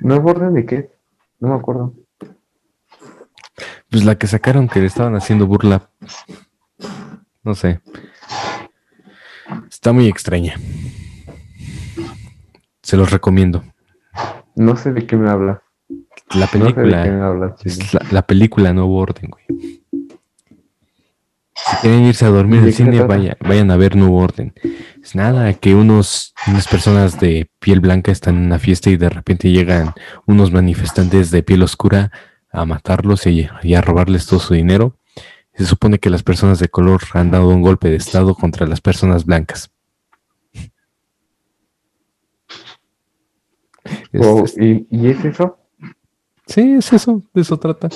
¿Nuevo 0.01 0.31
orden 0.31 0.55
de 0.55 0.67
qué? 0.67 0.91
No 1.41 1.49
me 1.49 1.55
acuerdo. 1.55 1.95
Pues 3.89 4.05
la 4.05 4.19
que 4.19 4.27
sacaron 4.27 4.69
que 4.69 4.81
le 4.81 4.87
estaban 4.87 5.15
haciendo 5.15 5.47
burla. 5.47 5.89
No 7.43 7.55
sé. 7.55 7.81
Está 9.71 9.93
muy 9.93 10.09
extraña. 10.09 10.57
Se 12.83 12.97
los 12.97 13.11
recomiendo. 13.11 13.65
No 14.57 14.77
sé 14.77 14.93
de 14.93 15.07
qué 15.07 15.17
me 15.17 15.29
hablas. 15.29 15.59
La 16.35 16.47
No 16.47 16.47
sé 16.47 16.59
de 16.59 16.67
qué 16.67 16.75
película, 16.75 17.05
me 17.05 17.23
hablas, 17.23 17.93
la, 17.93 18.01
la 18.11 18.23
película 18.23 18.73
Nuevo 18.73 18.97
Orden, 18.99 19.31
güey. 19.31 19.83
Si 21.55 21.77
quieren 21.77 22.05
irse 22.05 22.25
a 22.25 22.29
dormir 22.29 22.61
¿De 22.61 22.67
al 22.67 22.73
cine, 22.73 23.01
vaya, 23.03 23.37
vayan 23.41 23.71
a 23.71 23.77
ver 23.77 23.97
Nuevo 23.97 24.19
Orden. 24.19 24.53
Es 25.03 25.15
nada, 25.15 25.53
que 25.55 25.75
unos, 25.75 26.35
unas 26.47 26.69
personas 26.69 27.21
de 27.21 27.51
piel 27.59 27.81
blanca 27.81 28.13
están 28.13 28.37
en 28.37 28.47
una 28.47 28.59
fiesta 28.59 28.91
y 28.91 28.97
de 28.97 29.09
repente 29.09 29.51
llegan 29.51 29.93
unos 30.27 30.53
manifestantes 30.53 31.31
de 31.31 31.43
piel 31.43 31.63
oscura 31.63 32.11
a 32.51 32.65
matarlos 32.65 33.27
y, 33.27 33.49
y 33.63 33.75
a 33.75 33.81
robarles 33.81 34.27
todo 34.27 34.41
su 34.41 34.55
dinero. 34.55 34.99
Se 35.55 35.65
supone 35.65 35.99
que 35.99 36.11
las 36.11 36.23
personas 36.23 36.59
de 36.59 36.69
color 36.69 37.01
han 37.13 37.31
dado 37.31 37.49
un 37.49 37.63
golpe 37.63 37.89
de 37.89 37.97
estado 37.97 38.35
contra 38.35 38.67
las 38.67 38.81
personas 38.81 39.25
blancas. 39.25 39.74
Es- 44.15 44.27
Oh, 44.27 44.45
es- 44.45 44.57
¿y, 44.59 44.87
¿Y 44.91 45.09
es 45.11 45.25
eso? 45.25 45.59
sí, 46.47 46.75
es 46.75 46.93
eso, 46.93 47.23
de 47.33 47.41
eso 47.43 47.59
trata. 47.59 47.89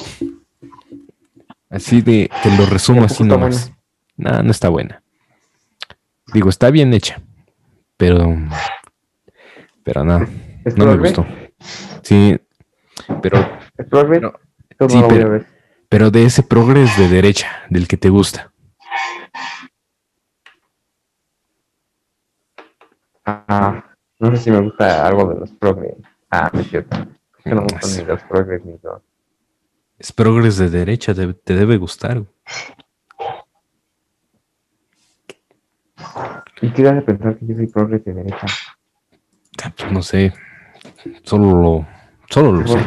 Así 1.71 2.01
de, 2.01 2.31
te 2.43 2.57
lo 2.57 2.67
resumo 2.67 3.03
¿Y 3.03 3.05
a 3.05 3.07
poco 3.07 3.15
así 3.15 3.25
nomás. 3.25 3.73
No, 4.17 4.43
no 4.43 4.51
está 4.51 4.69
buena. 4.69 5.03
Digo, 6.33 6.49
está 6.49 6.71
bien 6.71 6.93
hecha, 6.93 7.23
pero, 7.97 8.35
pero 9.85 10.03
no, 10.05 10.27
¿Es 10.65 10.77
no 10.77 10.87
me 10.87 10.97
gustó. 10.97 11.27
Sí, 12.03 12.37
pero. 13.23 13.39
Esto 13.77 14.89
Sí, 14.89 15.01
pero- 15.09 15.45
pero 15.89 16.11
de 16.11 16.25
ese 16.25 16.43
progres 16.43 16.97
de 16.99 17.09
derecha, 17.09 17.49
del 17.71 17.87
que 17.89 17.97
te 17.97 18.09
gusta. 18.11 18.53
Ah, 23.25 23.85
no 24.21 24.31
sé 24.31 24.37
si 24.43 24.51
me 24.51 24.61
gusta 24.61 25.07
algo 25.07 25.27
de 25.33 25.41
los 25.41 25.51
progres. 25.53 25.95
Ah, 26.31 26.51
cierto. 26.65 26.97
Que 27.45 27.51
no 27.51 27.63
me 27.63 27.67
Ah, 27.71 27.75
gustan 27.75 27.91
sí. 27.91 28.05
ni 28.05 28.23
progres 28.23 28.65
ni 28.65 28.73
los... 28.83 29.03
Es 29.99 30.13
progres 30.13 30.57
de 30.59 30.71
derecha, 30.71 31.15
te, 31.15 31.33
te 31.35 31.55
debe 31.55 31.77
gustar. 31.77 32.25
¿Y 36.61 36.71
qué 36.73 36.83
de 36.95 37.03
pensar 37.03 37.37
que 37.39 37.47
yo 37.47 37.57
soy 37.57 37.67
progres 37.67 38.05
de 38.05 38.15
derecha? 38.15 38.47
Ah, 39.63 39.73
pues, 39.77 39.93
No 39.93 40.03
sé, 40.03 40.33
solo 41.23 41.61
lo, 41.61 41.87
solo 42.31 42.53
lo 42.53 42.67
sé. 42.67 42.79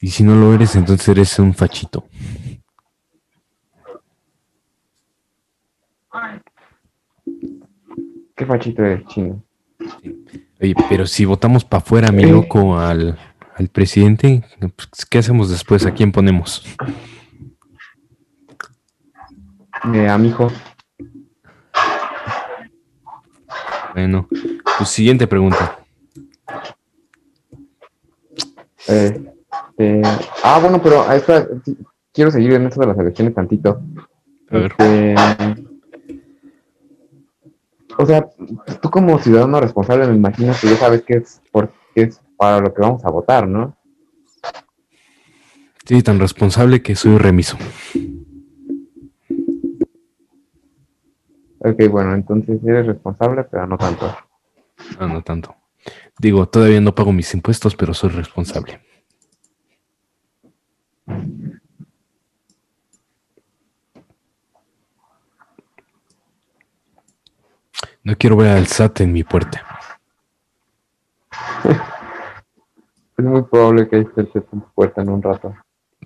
Y 0.00 0.08
si 0.10 0.22
no 0.22 0.34
lo 0.36 0.54
eres, 0.54 0.76
entonces 0.76 1.08
eres 1.08 1.38
un 1.38 1.52
fachito. 1.54 2.04
¿Qué 8.36 8.46
fachito 8.46 8.84
eres, 8.84 9.06
chino? 9.08 9.42
Oye, 10.60 10.74
pero 10.88 11.06
si 11.06 11.24
votamos 11.24 11.64
para 11.64 11.82
afuera, 11.82 12.10
mi 12.12 12.24
Eh. 12.24 12.26
loco, 12.26 12.78
al, 12.78 13.18
al 13.56 13.68
presidente, 13.68 14.44
pues, 14.58 15.06
¿qué 15.08 15.18
hacemos 15.18 15.50
después? 15.50 15.86
¿A 15.86 15.92
quién 15.92 16.10
ponemos? 16.12 16.64
Eh, 19.94 20.08
a 20.08 20.18
mi 20.18 20.28
hijo. 20.28 20.50
Bueno, 23.94 24.28
pues 24.78 24.88
siguiente 24.90 25.26
pregunta. 25.26 25.78
Eh, 28.88 29.32
eh, 29.78 30.02
ah, 30.42 30.58
bueno, 30.60 30.80
pero 30.82 31.08
a 31.08 31.14
esta, 31.16 31.46
quiero 32.12 32.30
seguir 32.30 32.52
en 32.52 32.66
esto 32.66 32.80
de 32.80 32.86
las 32.86 32.98
elecciones 32.98 33.34
tantito. 33.34 33.80
A 34.50 34.56
ver. 34.56 34.74
O 37.98 38.06
sea, 38.06 38.26
pues, 38.64 38.80
tú 38.80 38.90
como 38.90 39.18
ciudadano 39.18 39.60
responsable 39.60 40.06
me 40.06 40.14
imagino 40.14 40.54
que 40.60 40.68
ya 40.68 40.76
sabes 40.76 41.02
que 41.02 41.14
es, 41.14 41.42
por, 41.50 41.72
que 41.94 42.02
es 42.02 42.20
para 42.36 42.60
lo 42.60 42.72
que 42.72 42.80
vamos 42.80 43.04
a 43.04 43.10
votar, 43.10 43.46
¿no? 43.48 43.76
Sí, 45.84 46.02
tan 46.02 46.20
responsable 46.20 46.80
que 46.80 46.94
soy 46.94 47.18
remiso. 47.18 47.56
Ok, 51.58 51.88
bueno, 51.90 52.14
entonces 52.14 52.62
eres 52.64 52.86
responsable, 52.86 53.44
pero 53.44 53.66
no 53.66 53.76
tanto. 53.76 54.16
No, 55.00 55.08
no 55.08 55.22
tanto. 55.22 55.56
Digo, 56.20 56.48
todavía 56.48 56.80
no 56.80 56.94
pago 56.94 57.12
mis 57.12 57.34
impuestos, 57.34 57.74
pero 57.74 57.94
soy 57.94 58.10
responsable. 58.10 58.80
No 68.08 68.16
quiero 68.16 68.36
ver 68.36 68.48
al 68.56 68.66
SAT 68.66 69.02
en 69.02 69.12
mi 69.12 69.22
puerta. 69.22 69.62
Es 73.18 73.24
muy 73.24 73.42
probable 73.42 73.88
que 73.88 73.98
esté 73.98 74.20
en 74.20 74.28
tu 74.30 74.60
puerta 74.76 75.02
en 75.02 75.08
un 75.10 75.20
rato. 75.20 75.52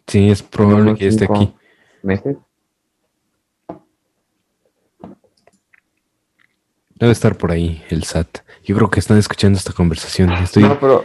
Sí, 0.07 0.31
es 0.31 0.43
probable 0.43 0.95
que 0.95 1.09
esté 1.09 1.27
aquí. 1.27 1.55
¿Meses? 2.03 2.39
Debe 6.95 7.13
estar 7.13 7.37
por 7.37 7.53
ahí 7.53 7.85
el 7.91 8.03
SAT. 8.05 8.39
Yo 8.65 8.75
creo 8.75 8.89
que 8.89 8.99
están 9.01 9.19
escuchando 9.19 9.59
esta 9.59 9.75
conversación. 9.75 10.33
Estoy... 10.33 10.63
No, 10.63 10.81
pero. 10.81 11.05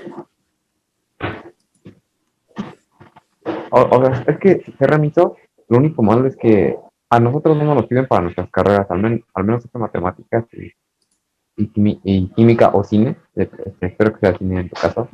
O, 3.70 3.82
o 3.82 4.06
sea, 4.06 4.24
es 4.28 4.40
que 4.40 4.64
ser 4.80 4.90
remiso, 4.90 5.36
lo 5.68 5.78
único 5.78 6.02
malo 6.02 6.26
es 6.26 6.38
que 6.38 6.78
a 7.10 7.20
nosotros 7.20 7.58
no 7.58 7.76
nos 7.76 7.86
piden 7.86 8.08
para 8.08 8.22
nuestras 8.22 8.50
carreras, 8.50 8.90
al, 8.90 9.00
men- 9.00 9.26
al 9.34 9.44
menos 9.44 9.66
en 9.72 9.82
matemáticas 9.82 10.46
y, 10.54 10.72
y, 11.58 12.28
química 12.30 12.70
o 12.70 12.84
cine. 12.84 13.18
este, 13.36 13.74
espero 13.82 14.14
que 14.14 14.20
sea 14.20 14.38
cine 14.38 14.62
en 14.62 14.70
tu 14.70 14.76
caso. 14.76 15.10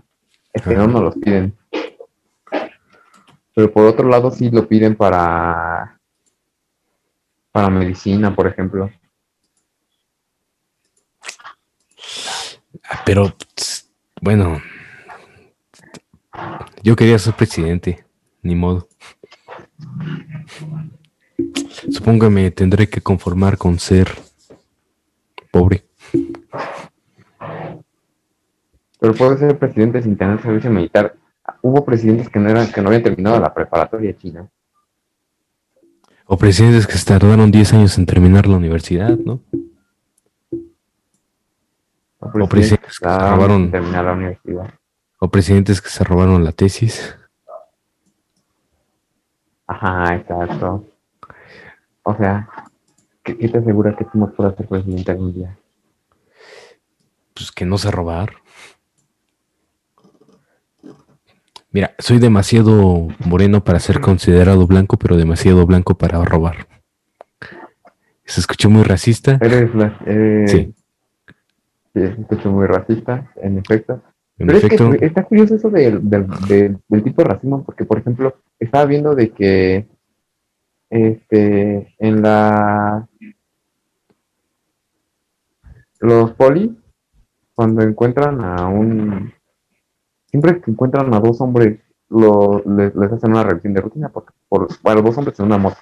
Este, 0.53 0.75
no 0.75 0.87
nos 0.87 1.01
los 1.01 1.15
piden. 1.15 1.57
Pero 3.55 3.71
por 3.71 3.85
otro 3.85 4.07
lado, 4.09 4.29
sí 4.31 4.49
lo 4.49 4.67
piden 4.67 4.95
para. 4.95 5.99
Para 7.51 7.69
medicina, 7.69 8.35
por 8.35 8.47
ejemplo. 8.47 8.89
Pero, 13.05 13.35
bueno, 14.21 14.61
yo 16.81 16.95
quería 16.95 17.19
ser 17.19 17.35
presidente, 17.35 18.05
ni 18.41 18.55
modo. 18.55 18.87
supongo 21.91 22.25
que 22.25 22.31
me 22.31 22.51
tendré 22.51 22.89
que 22.89 23.01
conformar 23.01 23.57
con 23.57 23.77
ser 23.79 24.11
pobre. 25.51 25.85
Pero 29.03 29.15
puede 29.15 29.37
ser 29.37 29.59
presidente 29.59 30.01
sin 30.01 30.15
tener 30.15 30.41
servicio 30.41 30.71
militar. 30.71 31.13
Hubo 31.61 31.83
presidentes 31.83 32.29
que 32.29 32.39
no 32.39 32.49
eran, 32.49 32.71
que 32.71 32.81
no 32.81 32.87
habían 32.87 33.03
terminado 33.03 33.37
la 33.37 33.53
preparatoria 33.53 34.15
china. 34.15 34.49
O 36.25 36.37
presidentes 36.37 36.87
que 36.87 36.93
se 36.93 37.05
tardaron 37.05 37.51
10 37.51 37.73
años 37.73 37.97
en 37.97 38.05
terminar 38.05 38.47
la 38.47 38.55
universidad, 38.55 39.17
¿no? 39.17 39.41
O 42.21 42.47
presidentes, 42.47 42.97
que, 42.97 43.09
se 43.09 43.29
robaron 43.29 43.71
terminar 43.71 44.05
la 44.05 44.13
universidad. 44.13 44.73
O 45.19 45.27
presidentes 45.27 45.81
que 45.81 45.89
se 45.89 46.05
robaron 46.05 46.45
la 46.45 46.53
tesis. 46.53 47.13
Ajá, 49.67 50.15
exacto. 50.15 50.85
O 52.03 52.15
sea, 52.15 52.47
¿qué, 53.21 53.35
te 53.35 53.57
asegura 53.57 53.97
que 53.97 54.05
tú 54.05 54.17
no 54.17 54.31
puedas 54.31 54.55
ser 54.55 54.65
presidente 54.65 55.11
algún 55.11 55.33
día? 55.33 55.57
Pues 57.33 57.51
que 57.51 57.65
no 57.65 57.77
se 57.77 57.91
robar. 57.91 58.42
Mira, 61.73 61.95
soy 61.97 62.19
demasiado 62.19 63.07
moreno 63.25 63.63
para 63.63 63.79
ser 63.79 63.99
considerado 63.99 64.67
blanco, 64.67 64.97
pero 64.97 65.17
demasiado 65.17 65.65
blanco 65.65 65.97
para 65.97 66.23
robar. 66.23 66.67
Se 68.25 68.39
escuchó 68.39 68.69
muy 68.69 68.83
racista. 68.83 69.39
Eres, 69.41 69.71
eh, 70.05 70.43
sí. 70.47 70.75
Sí, 71.95 71.99
se 71.99 72.21
escuchó 72.21 72.51
muy 72.51 72.67
racista, 72.67 73.31
en 73.37 73.57
efecto. 73.57 74.03
pero 74.37 74.51
es 74.51 74.65
que 74.65 75.05
está 75.05 75.23
curioso 75.23 75.55
eso 75.55 75.71
del, 75.71 76.07
del, 76.07 76.27
del, 76.87 77.03
tipo 77.03 77.23
de 77.23 77.29
racismo, 77.29 77.63
porque, 77.63 77.85
por 77.85 77.97
ejemplo, 77.97 78.37
estaba 78.59 78.85
viendo 78.85 79.15
de 79.15 79.31
que 79.31 79.87
este, 80.91 81.95
en 81.97 82.21
la... 82.21 83.07
Los 85.99 86.33
polis, 86.33 86.69
cuando 87.55 87.81
encuentran 87.81 88.43
a 88.43 88.67
un 88.67 89.33
siempre 90.33 90.59
que 90.59 90.71
encuentran 90.71 91.13
a 91.13 91.19
dos 91.19 91.39
hombres, 91.41 91.79
les, 92.09 93.11
hacen 93.11 93.31
una 93.31 93.43
revisión 93.43 93.75
de 93.75 93.81
rutina, 93.81 94.09
porque 94.09 94.33
por, 94.49 94.67
bueno, 94.81 95.03
dos 95.03 95.15
hombres 95.15 95.39
en 95.39 95.45
una 95.45 95.59
moto. 95.59 95.77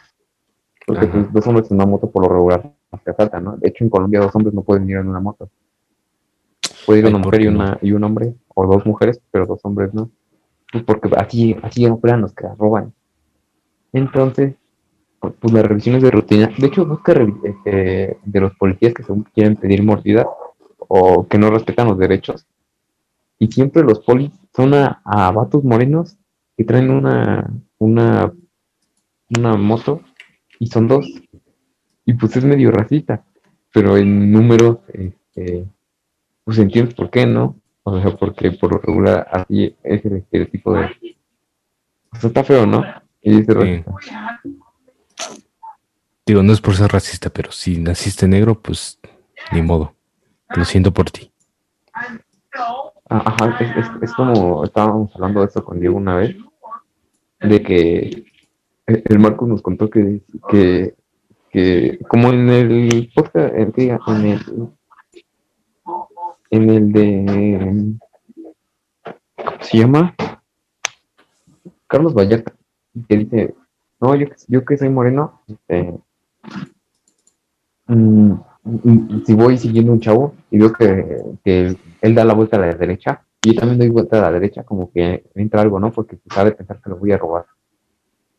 Porque 0.86 1.08
dos 1.31 1.48
hombres 1.48 1.72
en 1.72 1.75
una 1.77 1.86
moto 1.86 2.12
por 2.12 2.24
lo 2.24 2.34
regular 2.34 2.70
se 3.01 3.12
asaltan, 3.12 3.46
¿no? 3.46 3.55
De 3.55 3.70
hecho, 3.70 3.86
en 3.86 3.89
Colombia 3.89 4.20
dos 4.20 4.36
hombres 4.36 4.53
no 4.53 4.62
pueden 4.62 4.89
ir 4.89 4.98
en 4.98 5.08
una 5.08 5.22
moto. 5.22 5.50
Puede 6.86 7.00
ir 7.00 7.05
una 7.05 7.20
mujer 7.20 7.43
y, 7.43 7.48
una, 7.48 7.77
y 7.81 7.93
un 7.93 8.03
hombre, 8.03 8.36
o 8.53 8.67
dos 8.67 8.86
mujeres, 8.86 9.22
pero 9.31 9.46
dos 9.46 9.62
hombres 9.63 9.93
no. 9.93 10.12
Pues, 10.70 10.84
porque 10.84 11.10
aquí, 11.17 11.55
aquí 11.63 11.88
operan 11.88 12.20
los 12.20 12.34
que 12.34 12.43
las 12.43 12.58
roban. 12.58 12.93
Entonces, 13.93 14.55
pues 15.22 15.53
las 15.53 15.63
revisiones 15.63 16.03
de 16.03 16.12
rutina, 16.12 16.51
de 16.58 16.67
hecho 16.67 16.86
busca 16.86 17.13
este, 17.13 18.17
de 18.22 18.39
los 18.41 18.53
policías 18.55 18.93
que 18.93 19.03
según 19.03 19.24
quieren 19.34 19.55
pedir 19.55 19.81
mordida 19.81 20.27
o 20.77 21.25
que 21.25 21.38
no 21.38 21.50
respetan 21.51 21.88
los 21.88 21.98
derechos, 21.98 22.46
y 23.41 23.48
siempre 23.48 23.81
los 23.81 24.01
polis 24.01 24.31
son 24.55 24.75
a, 24.75 25.01
vatos 25.03 25.63
morenos 25.63 26.15
que 26.55 26.63
traen 26.63 26.91
una, 26.91 27.51
una, 27.79 28.31
una 29.36 29.57
moto 29.57 30.03
y 30.60 30.67
son 30.67 30.88
dos. 30.88 31.07
Y 32.05 32.13
pues 32.13 32.36
es 32.36 32.45
medio 32.45 32.69
racista, 32.69 33.25
pero 33.74 33.98
en 33.98 34.31
números, 34.31 34.77
este, 34.93 35.65
pues 36.43 36.60
entiendes 36.60 36.93
por 36.93 37.10
qué, 37.10 37.25
¿no? 37.25 37.60
O 37.81 38.00
sea, 38.00 38.15
porque 38.15 38.51
por 38.51 38.74
lo 38.74 38.77
regular 38.77 39.27
así 39.31 39.75
es 39.81 40.05
el 40.05 40.17
estereotipo 40.17 40.75
de... 40.75 40.91
Pues 42.12 42.24
está 42.24 42.43
feo, 42.43 42.67
¿no? 42.67 42.83
Y 43.24 43.41
racista. 43.41 43.91
Digo, 46.27 46.43
no 46.43 46.53
es 46.53 46.62
por 46.62 46.75
ser 46.75 46.91
racista, 46.91 47.31
pero 47.31 47.51
si 47.51 47.79
naciste 47.79 48.27
negro, 48.27 48.62
pues 48.62 49.00
ni 49.51 49.63
modo. 49.63 49.96
Lo 50.55 50.63
siento 50.63 50.94
por 50.94 51.09
ti. 51.09 51.31
Ah, 53.13 53.24
ajá, 53.25 53.57
es, 53.59 53.89
es, 54.01 54.13
como 54.13 54.63
estábamos 54.63 55.13
hablando 55.15 55.41
de 55.41 55.47
eso 55.47 55.61
con 55.65 55.81
Diego 55.81 55.97
una 55.97 56.15
vez, 56.15 56.33
de 57.41 57.61
que 57.61 58.24
el 58.85 59.19
Marcos 59.19 59.50
nos 59.50 59.61
contó 59.61 59.89
que, 59.89 60.21
que, 60.47 60.95
que 61.50 62.00
como 62.07 62.29
en 62.29 62.50
el 62.50 63.11
podcast, 63.13 63.53
en 63.53 63.74
el, 63.75 64.39
en 66.51 66.69
el 66.69 66.91
de, 66.93 67.97
¿cómo 69.35 69.57
se 69.59 69.79
llama? 69.79 70.15
Carlos 71.87 72.13
Vallarta, 72.13 72.53
que 73.09 73.17
dice, 73.17 73.55
no, 74.00 74.15
yo, 74.15 74.27
yo 74.47 74.63
que 74.63 74.77
soy 74.77 74.87
moreno, 74.87 75.41
mm, 77.87 78.35
si 79.25 79.33
voy 79.33 79.57
siguiendo 79.57 79.91
un 79.91 80.00
chavo 80.00 80.35
y 80.50 80.59
veo 80.59 80.71
que, 80.74 81.24
que, 81.43 81.77
él 82.01 82.15
da 82.15 82.25
la 82.25 82.33
vuelta 82.33 82.57
a 82.57 82.61
la 82.61 82.74
derecha, 82.74 83.24
y 83.43 83.53
yo 83.53 83.59
también 83.59 83.79
doy 83.79 83.89
vuelta 83.89 84.19
a 84.19 84.21
la 84.21 84.31
derecha, 84.31 84.63
como 84.63 84.91
que 84.91 85.24
entra 85.35 85.61
algo, 85.61 85.79
¿no? 85.79 85.91
Porque 85.91 86.19
sabe 86.29 86.51
pensar 86.51 86.79
que 86.81 86.89
lo 86.89 86.97
voy 86.97 87.11
a 87.11 87.17
robar. 87.17 87.45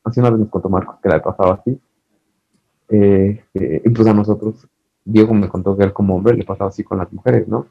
Hace 0.05 0.21
una 0.21 0.31
vez 0.31 0.41
nos 0.41 0.49
contó 0.49 0.69
Marcos 0.69 0.97
que 1.03 1.09
la 1.09 1.23
pasaba 1.23 1.55
así. 1.55 1.81
Eh, 2.89 3.45
eh, 3.55 3.83
y 3.85 3.89
pues 3.91 4.07
a 4.07 4.15
nosotros, 4.15 4.69
Diego 5.05 5.35
me 5.35 5.49
contó 5.49 5.77
que 5.77 5.85
él 5.85 5.93
como 5.93 6.17
hombre 6.17 6.37
le 6.37 6.45
pasaba 6.45 6.71
así 6.71 6.85
con 6.85 6.99
las 6.99 7.13
mujeres, 7.13 7.49
¿no? 7.49 7.67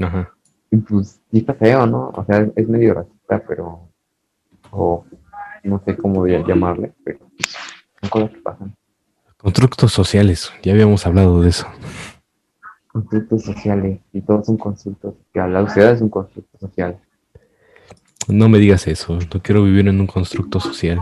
Ajá. 0.00 0.32
Y 0.70 0.76
pues 0.76 1.20
sí 1.30 1.38
está 1.38 1.54
feo, 1.54 1.86
¿no? 1.86 2.12
O 2.14 2.24
sea, 2.24 2.48
es 2.54 2.68
medio 2.68 2.94
racista, 2.94 3.42
pero. 3.46 3.80
O 4.70 5.04
no 5.64 5.82
sé 5.84 5.96
cómo 5.96 6.26
llamarle, 6.26 6.92
pero 7.04 7.18
son 8.00 8.10
cosas 8.10 8.30
que 8.30 8.40
pasan. 8.40 8.76
Constructos 9.42 9.92
sociales, 9.92 10.52
ya 10.62 10.72
habíamos 10.72 11.06
hablado 11.06 11.40
de 11.40 11.48
eso. 11.48 11.66
Constructos 12.88 13.42
sociales, 13.42 14.00
y 14.12 14.20
todos 14.20 14.44
son 14.44 14.58
constructos 14.58 15.14
sociales. 15.14 15.52
La 15.52 15.66
sociedad 15.66 15.92
es 15.92 16.02
un 16.02 16.10
constructo 16.10 16.58
social. 16.58 16.98
No 18.28 18.48
me 18.50 18.58
digas 18.58 18.86
eso, 18.86 19.18
no 19.18 19.42
quiero 19.42 19.64
vivir 19.64 19.88
en 19.88 19.98
un 19.98 20.06
constructo 20.06 20.60
social. 20.60 21.00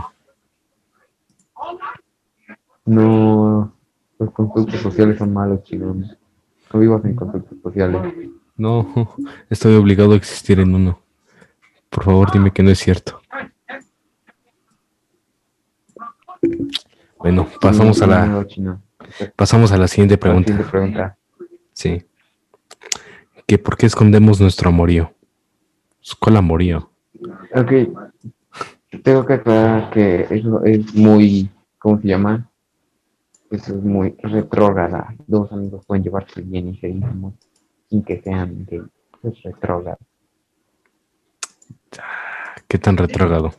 No, 2.85 3.73
los 4.17 4.31
constructos 4.31 4.79
sociales 4.79 5.17
son 5.17 5.33
malos, 5.33 5.63
chicos. 5.63 5.97
No 6.73 6.79
vivas 6.79 7.03
en 7.03 7.15
constructos 7.15 7.57
sociales. 7.61 8.13
No, 8.55 9.15
estoy 9.49 9.75
obligado 9.75 10.13
a 10.13 10.15
existir 10.15 10.61
en 10.61 10.73
uno. 10.73 10.99
Por 11.89 12.05
favor, 12.05 12.31
dime 12.31 12.51
que 12.51 12.63
no 12.63 12.69
es 12.69 12.79
cierto. 12.79 13.21
Bueno, 17.19 17.47
pasamos 17.61 18.01
a 18.01 18.07
la 18.07 18.45
pasamos 19.35 19.71
a 19.71 19.77
la 19.77 19.87
siguiente 19.87 20.17
pregunta. 20.17 21.17
Sí. 21.73 22.05
¿Que 23.45 23.57
¿Por 23.57 23.77
qué 23.77 23.85
escondemos 23.85 24.39
nuestro 24.39 24.69
amorío? 24.69 25.13
¿Cuál 26.19 26.37
amorío? 26.37 26.89
Ok. 27.53 27.71
Tengo 29.03 29.25
que 29.25 29.33
aclarar 29.33 29.91
que 29.91 30.27
eso 30.29 30.63
es 30.63 30.95
muy, 30.95 31.49
¿cómo 31.77 31.99
se 32.01 32.07
llama? 32.07 32.49
Eso 33.51 33.75
es 33.75 33.83
muy 33.83 34.15
retrógrada. 34.23 35.13
Dos 35.27 35.51
amigos 35.51 35.85
pueden 35.85 36.03
llevarse 36.03 36.41
bien 36.41 36.69
y 36.69 36.77
ser 36.77 36.91
íntimos 36.91 37.33
sin 37.89 38.03
que 38.03 38.21
sean 38.21 38.65
gays. 38.65 38.83
Es 39.23 39.43
retrógrado. 39.43 39.97
¿Qué 42.67 42.77
tan 42.77 42.95
retrógrado? 42.95 43.51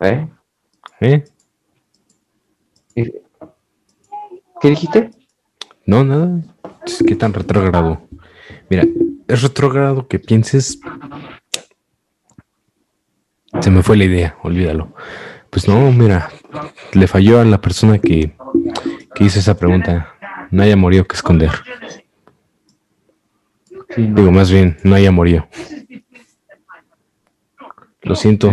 ¿Eh? 0.00 0.28
¿Eh? 1.00 1.24
¿Qué 2.94 4.70
dijiste? 4.70 5.10
No, 5.84 6.04
nada. 6.04 6.42
¿Qué 7.06 7.14
tan 7.14 7.34
retrógrado? 7.34 8.08
Mira, 8.70 8.84
es 9.28 9.42
retrógrado 9.42 10.08
que 10.08 10.18
pienses. 10.18 10.80
Se 13.60 13.70
me 13.70 13.82
fue 13.82 13.96
la 13.96 14.04
idea, 14.04 14.38
olvídalo. 14.42 14.94
Pues 15.50 15.68
no, 15.68 15.90
mira, 15.92 16.30
le 16.92 17.06
falló 17.06 17.40
a 17.40 17.44
la 17.44 17.60
persona 17.60 17.98
que, 17.98 18.36
que 19.14 19.24
hizo 19.24 19.38
esa 19.38 19.56
pregunta. 19.56 20.14
No 20.50 20.62
haya 20.62 20.76
morido 20.76 21.04
que 21.04 21.16
esconder. 21.16 21.50
Digo, 23.96 24.30
más 24.30 24.50
bien, 24.50 24.76
no 24.84 24.94
haya 24.94 25.10
morido. 25.10 25.48
Lo 28.02 28.14
siento 28.14 28.52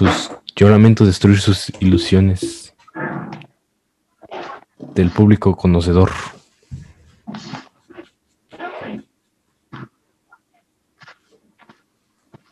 pues 0.00 0.34
yo 0.56 0.70
lamento 0.70 1.04
destruir 1.04 1.38
sus 1.38 1.70
ilusiones 1.78 2.74
del 4.94 5.10
público 5.10 5.54
conocedor. 5.54 6.10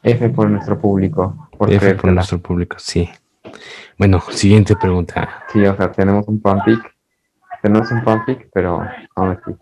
F 0.03 0.29
por 0.29 0.51
nuestro 0.51 0.79
público. 0.79 1.49
Por 1.57 1.73
F 1.73 1.95
por 1.95 2.13
nuestro 2.13 2.39
público, 2.39 2.77
sí. 2.79 3.09
Bueno, 3.97 4.21
siguiente 4.31 4.77
pregunta. 4.77 5.47
Sí, 5.51 5.65
o 5.65 5.75
sea, 5.75 5.91
tenemos 5.91 6.29
un 6.29 6.43
fanfic. 6.43 6.81
Tenemos 7.63 7.91
un 7.91 8.03
fanfic, 8.03 8.51
pero 8.53 8.83
aún 9.17 9.31
así. 9.31 9.57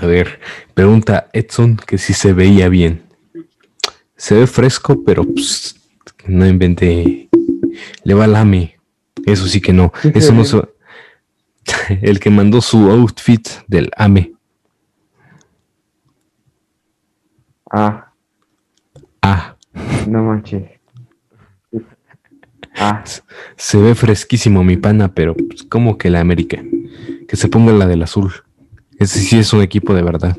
A 0.00 0.06
ver, 0.06 0.40
pregunta 0.74 1.28
Edson 1.32 1.76
que 1.76 1.96
si 1.96 2.12
se 2.12 2.32
veía 2.32 2.68
bien 2.68 3.11
se 4.22 4.36
ve 4.36 4.46
fresco, 4.46 5.02
pero 5.04 5.24
pues, 5.24 5.74
no 6.28 6.46
inventé. 6.46 7.28
Le 8.04 8.14
va 8.14 8.24
al 8.26 8.36
AME. 8.36 8.78
Eso 9.26 9.48
sí 9.48 9.60
que 9.60 9.72
no. 9.72 9.92
Eso 10.14 10.32
no 10.32 10.44
so- 10.44 10.68
El 12.00 12.20
que 12.20 12.30
mandó 12.30 12.60
su 12.60 12.88
outfit 12.88 13.48
del 13.66 13.90
AME. 13.96 14.32
Ah, 17.70 18.12
Ah, 19.22 19.56
no 20.06 20.22
manches. 20.24 20.70
Ah, 22.76 23.02
se 23.56 23.78
ve 23.78 23.94
fresquísimo 23.96 24.62
mi 24.62 24.76
pana, 24.76 25.12
pero 25.14 25.34
pues, 25.34 25.64
como 25.64 25.98
que 25.98 26.10
la 26.10 26.20
América. 26.20 26.62
Que 27.28 27.36
se 27.36 27.48
ponga 27.48 27.72
la 27.72 27.86
del 27.88 28.02
azul. 28.02 28.32
Ese 28.98 29.18
sí 29.20 29.38
es 29.38 29.52
un 29.52 29.62
equipo 29.62 29.94
de 29.94 30.02
verdad. 30.02 30.36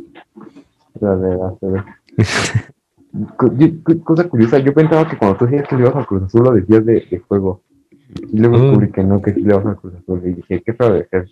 la 1.02 1.16
de 1.18 1.36
la 1.38 2.00
Cosa 4.04 4.28
curiosa, 4.28 4.58
yo 4.60 4.74
pensaba 4.74 5.08
que 5.08 5.18
cuando 5.18 5.38
tú 5.38 5.46
decías 5.46 5.68
que 5.68 5.76
le 5.76 5.82
ibas 5.84 5.96
al 5.96 6.08
Cruz 6.08 6.24
Azul 6.24 6.44
lo 6.44 6.52
decías 6.52 6.84
de, 6.86 7.06
de 7.10 7.20
juego. 7.28 7.62
Y 8.32 8.40
luego 8.40 8.56
Ah. 8.58 8.62
descubrí 8.62 8.92
que 8.92 9.04
no, 9.04 9.22
que 9.22 9.34
sí 9.34 9.42
le 9.42 9.54
vas 9.56 9.66
al 9.66 9.76
Cruz 9.78 9.94
Azul. 9.96 10.22
Y 10.26 10.34
dije, 10.34 10.62
qué 10.66 10.74
feo 10.74 10.94
de 10.94 11.08
ser. 11.08 11.30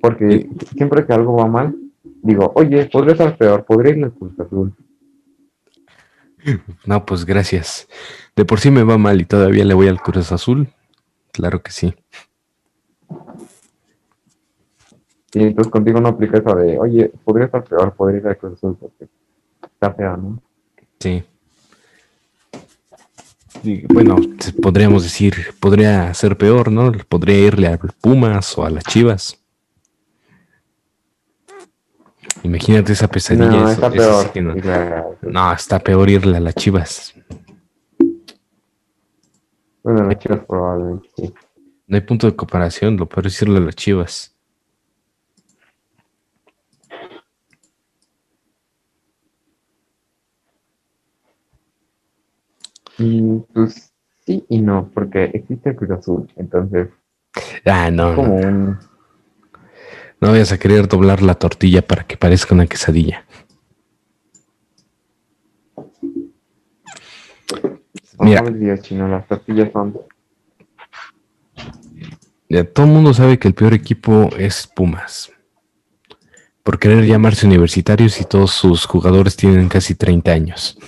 Porque 0.00 0.48
siempre 0.76 1.06
que 1.06 1.12
algo 1.12 1.36
va 1.36 1.46
mal, 1.46 1.76
digo, 2.22 2.50
oye, 2.54 2.86
podría 2.92 3.12
estar 3.12 3.36
peor, 3.36 3.64
podría 3.64 3.92
irle 3.92 4.04
al 4.06 4.12
Cruz 4.14 4.38
Azul. 4.40 4.72
No, 6.86 7.04
pues 7.04 7.24
gracias. 7.26 7.86
De 8.34 8.44
por 8.44 8.60
sí 8.60 8.70
me 8.70 8.82
va 8.82 8.96
mal 8.98 9.20
y 9.20 9.24
todavía 9.26 9.64
le 9.64 9.74
voy 9.74 9.88
al 9.88 10.00
Cruz 10.00 10.32
Azul. 10.32 10.68
Claro 11.32 11.62
que 11.62 11.70
sí. 11.70 11.94
Y 15.32 15.42
entonces 15.44 15.70
contigo 15.70 16.00
no 16.00 16.08
aplica 16.08 16.38
eso 16.38 16.56
de, 16.56 16.78
oye, 16.78 17.12
podría 17.24 17.46
estar 17.46 17.62
peor, 17.62 17.92
podría 17.94 18.20
ir 18.20 18.26
al 18.28 18.38
Cruz 18.38 18.54
Azul, 18.54 18.76
porque 18.80 19.08
está 19.62 19.92
feo, 19.92 20.16
¿no? 20.16 20.42
Sí. 21.00 21.24
Y, 23.62 23.86
bueno, 23.92 24.16
podríamos 24.62 25.02
decir, 25.02 25.34
podría 25.58 26.12
ser 26.14 26.36
peor, 26.36 26.70
¿no? 26.70 26.92
Podría 27.08 27.38
irle 27.38 27.66
a 27.68 27.78
Pumas 27.78 28.56
o 28.56 28.64
a 28.64 28.70
las 28.70 28.84
Chivas. 28.84 29.38
Imagínate 32.42 32.92
esa 32.92 33.08
pesadilla. 33.08 33.48
No, 33.48 33.62
eso- 33.70 33.72
está 33.72 33.86
eso 33.88 33.96
peor. 33.96 34.24
sí 34.24 34.30
que 34.32 34.42
no. 34.42 34.56
Y 34.56 34.60
la- 34.62 35.06
No, 35.22 35.52
está 35.52 35.78
peor 35.78 36.08
irle 36.08 36.36
a 36.36 36.40
las 36.40 36.54
Chivas. 36.54 37.14
Bueno, 39.82 40.04
las 40.04 40.18
chivas 40.18 40.40
probablemente 40.46 41.08
sí. 41.16 41.34
No 41.86 41.96
hay 41.96 42.02
punto 42.02 42.26
de 42.26 42.36
comparación, 42.36 42.96
lo 42.98 43.08
peor 43.08 43.26
es 43.26 43.40
irle 43.42 43.56
a 43.58 43.60
las 43.62 43.74
Chivas. 43.74 44.34
Y 53.00 53.40
pues 53.52 53.92
sí 54.26 54.44
y 54.48 54.60
no, 54.60 54.90
porque 54.94 55.24
existe 55.34 55.70
el 55.70 55.76
Cruz 55.76 55.90
Azul, 55.90 56.32
entonces 56.36 56.88
Ah, 57.64 57.90
no, 57.90 58.14
como 58.14 58.40
no, 58.40 58.48
un... 58.48 58.78
no 60.20 60.30
vayas 60.30 60.52
a 60.52 60.58
querer 60.58 60.88
doblar 60.88 61.22
la 61.22 61.34
tortilla 61.34 61.82
para 61.82 62.04
que 62.04 62.16
parezca 62.16 62.54
una 62.54 62.66
quesadilla. 62.66 63.24
Mira. 68.18 68.42
No, 68.42 68.50
Dios, 68.50 68.80
chino, 68.82 69.08
las 69.08 69.26
tortillas 69.26 69.72
son... 69.72 69.98
Ya, 72.48 72.64
todo 72.64 72.86
el 72.86 72.92
mundo 72.92 73.14
sabe 73.14 73.38
que 73.38 73.48
el 73.48 73.54
peor 73.54 73.72
equipo 73.72 74.28
es 74.36 74.66
Pumas. 74.66 75.32
Por 76.62 76.78
querer 76.78 77.06
llamarse 77.06 77.46
universitarios 77.46 78.20
y 78.20 78.24
todos 78.24 78.50
sus 78.50 78.84
jugadores 78.84 79.36
tienen 79.36 79.68
casi 79.68 79.94
30 79.94 80.32
años. 80.32 80.78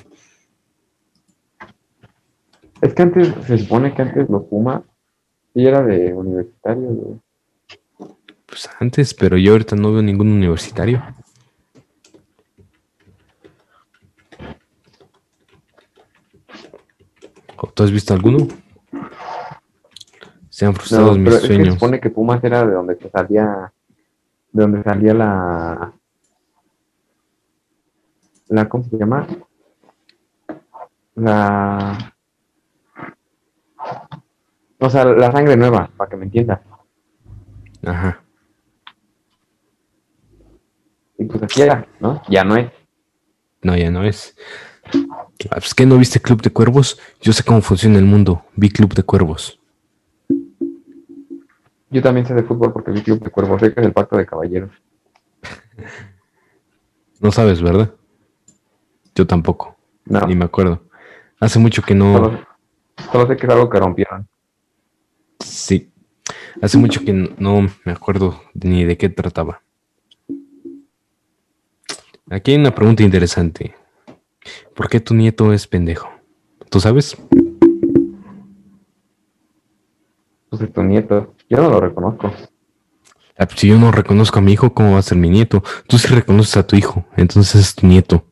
Es 2.83 2.95
que 2.95 3.03
antes, 3.03 3.33
se 3.47 3.59
supone 3.59 3.95
que 3.95 4.03
antes 4.03 4.29
los 4.29 4.43
Pumas 4.45 4.83
sí 5.55 5.65
era 5.65 5.83
de 5.83 6.13
universitario, 6.13 6.89
güey. 6.89 7.21
Pues 8.45 8.69
antes, 8.81 9.15
pero 9.15 9.39
yo 9.39 9.53
ahorita 9.53 9.77
no 9.77 9.93
veo 9.93 10.03
ningún 10.03 10.33
universitario. 10.33 11.01
¿O 17.57 17.67
¿Tú 17.69 17.85
has 17.85 17.93
visto 17.93 18.13
alguno? 18.13 18.49
Se 20.51 20.67
han 20.67 20.75
frustrado 20.75 21.13
No, 21.13 21.19
mis 21.19 21.25
pero 21.25 21.37
es 21.37 21.43
que 21.43 21.47
se 21.49 21.55
sueños. 21.55 21.75
supone 21.75 22.01
que 22.01 22.11
Pumas 22.11 22.43
era 22.43 22.67
de 22.67 22.75
donde 22.75 22.97
se 22.97 23.09
salía, 23.09 23.73
de 24.51 24.63
donde 24.63 24.83
salía 24.83 25.15
la, 25.15 25.93
la, 28.49 28.69
¿cómo 28.69 28.85
se 28.85 28.99
llama? 28.99 29.27
La, 31.15 32.12
o 34.83 34.91
sea, 34.91 35.05
la 35.05 35.31
sangre 35.31 35.57
nueva, 35.57 35.89
para 35.97 36.11
que 36.11 36.17
me 36.17 36.25
entiendas. 36.25 36.61
Ajá. 37.85 38.21
Y 41.19 41.25
pues 41.25 41.43
así 41.45 41.63
era, 41.63 41.87
¿no? 42.01 42.21
Ya 42.29 42.43
no 42.43 42.57
es. 42.57 42.71
No, 43.63 43.77
ya 43.77 43.91
no 43.93 44.03
es. 44.03 44.37
Ah, 45.51 45.55
pues, 45.55 45.73
¿Qué 45.75 45.87
no 45.87 45.97
viste 45.97 46.21
Club 46.21 46.43
de 46.43 46.51
Cuervos? 46.51 46.99
Yo 47.21 47.33
sé 47.33 47.45
cómo 47.45 47.63
funciona 47.63 47.99
el 47.99 48.05
mundo. 48.05 48.45
Vi 48.57 48.71
Club 48.71 48.93
de 48.95 49.05
Cuervos. 49.05 49.61
Yo 51.91 52.03
también 52.03 52.27
sé 52.27 52.35
de 52.35 52.43
fútbol 52.43 52.73
porque 52.73 52.91
vi 52.91 53.03
Club 53.03 53.21
de 53.23 53.31
Cuervos, 53.31 53.61
sé 53.61 53.73
que 53.73 53.81
es 53.81 53.87
el 53.87 53.93
pacto 53.93 54.17
de 54.17 54.27
caballeros. 54.27 54.71
No 57.21 57.31
sabes, 57.31 57.63
¿verdad? 57.63 57.95
Yo 59.15 59.27
tampoco. 59.29 59.77
No, 60.07 60.27
Ni 60.27 60.35
me 60.35 60.45
acuerdo. 60.47 60.83
Hace 61.39 61.61
mucho 61.61 61.83
que 61.83 61.95
no. 61.95 62.15
solo, 62.17 62.41
solo 63.13 63.27
sé 63.29 63.37
que 63.37 63.47
es 63.47 63.53
algo 63.53 63.71
que 63.71 63.79
rompieron. 63.79 64.27
Sí. 65.43 65.93
Hace 66.61 66.79
mucho 66.79 67.05
que 67.05 67.13
no 67.13 67.61
me 67.85 67.93
acuerdo 67.93 68.41
ni 68.55 68.85
de 68.85 68.97
qué 68.97 69.09
trataba. 69.09 69.63
Aquí 72.31 72.53
hay 72.53 72.59
una 72.59 72.75
pregunta 72.75 73.03
interesante. 73.03 73.75
¿Por 74.75 74.89
qué 74.89 75.01
tu 75.01 75.15
nieto 75.15 75.53
es 75.53 75.67
pendejo? 75.67 76.09
¿Tú 76.71 76.81
sabes? 76.81 77.17
Pues 80.49 80.63
es 80.63 80.73
tu 80.73 80.83
nieto. 80.83 81.35
Yo 81.49 81.59
no 81.59 81.71
lo 81.71 81.81
reconozco. 81.81 82.33
Ah, 83.37 83.47
pues, 83.47 83.61
Si 83.61 83.69
yo 83.69 83.79
no 83.79 83.91
reconozco 83.93 84.39
a 84.39 84.43
mi 84.43 84.53
hijo, 84.53 84.73
¿cómo 84.73 84.93
va 84.93 84.99
a 84.99 85.03
ser 85.03 85.19
mi 85.19 85.29
nieto? 85.29 85.63
Tú 85.87 85.99
sí 85.99 86.09
reconoces 86.09 86.57
a 86.57 86.67
tu 86.67 86.77
hijo, 86.77 87.05
entonces 87.17 87.61
es 87.61 87.75
tu 87.75 87.87
nieto. 87.87 88.25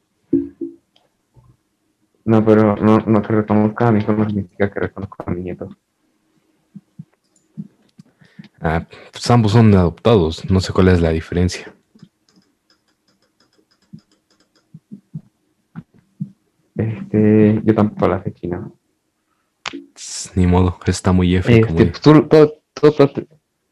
No, 2.24 2.44
pero 2.44 2.76
no, 2.76 2.98
no 2.98 3.22
que 3.22 3.32
reconozca 3.32 3.88
a 3.88 3.92
mi 3.92 4.00
hijo 4.00 4.12
no 4.12 4.24
significa 4.26 4.70
que 4.70 4.80
reconozca 4.80 5.24
a 5.26 5.30
mi 5.30 5.42
nieto. 5.42 5.68
Ah, 8.60 8.86
pues 9.12 9.30
ambos 9.30 9.52
son 9.52 9.74
adoptados, 9.74 10.48
no 10.50 10.60
sé 10.60 10.72
cuál 10.72 10.88
es 10.88 11.00
la 11.00 11.10
diferencia. 11.10 11.74
Este, 16.76 17.60
yo 17.64 17.74
tampoco 17.74 18.08
la 18.08 18.22
sé 18.22 18.32
chino. 18.32 18.74
Tss, 19.94 20.32
Ni 20.34 20.46
modo, 20.46 20.78
está 20.86 21.12
muy 21.12 21.34
F 21.36 21.52
Este, 21.60 21.68
yo. 21.72 21.76
pues, 21.76 22.00
tú- 22.00 22.22
todo, 22.28 22.52
todo, 22.74 22.92
todo, 22.94 23.10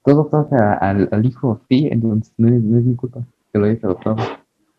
todo 0.04 0.30
pasa 0.30 0.74
al, 0.74 1.08
al 1.10 1.24
hijo, 1.26 1.60
sí, 1.68 1.88
entonces 1.90 2.32
no 2.36 2.48
es, 2.48 2.62
no 2.62 2.78
es 2.78 2.84
mi 2.84 2.94
culpa 2.96 3.20
que 3.52 3.58
lo 3.58 3.66
hayas 3.66 3.82
adoptado. 3.84 4.16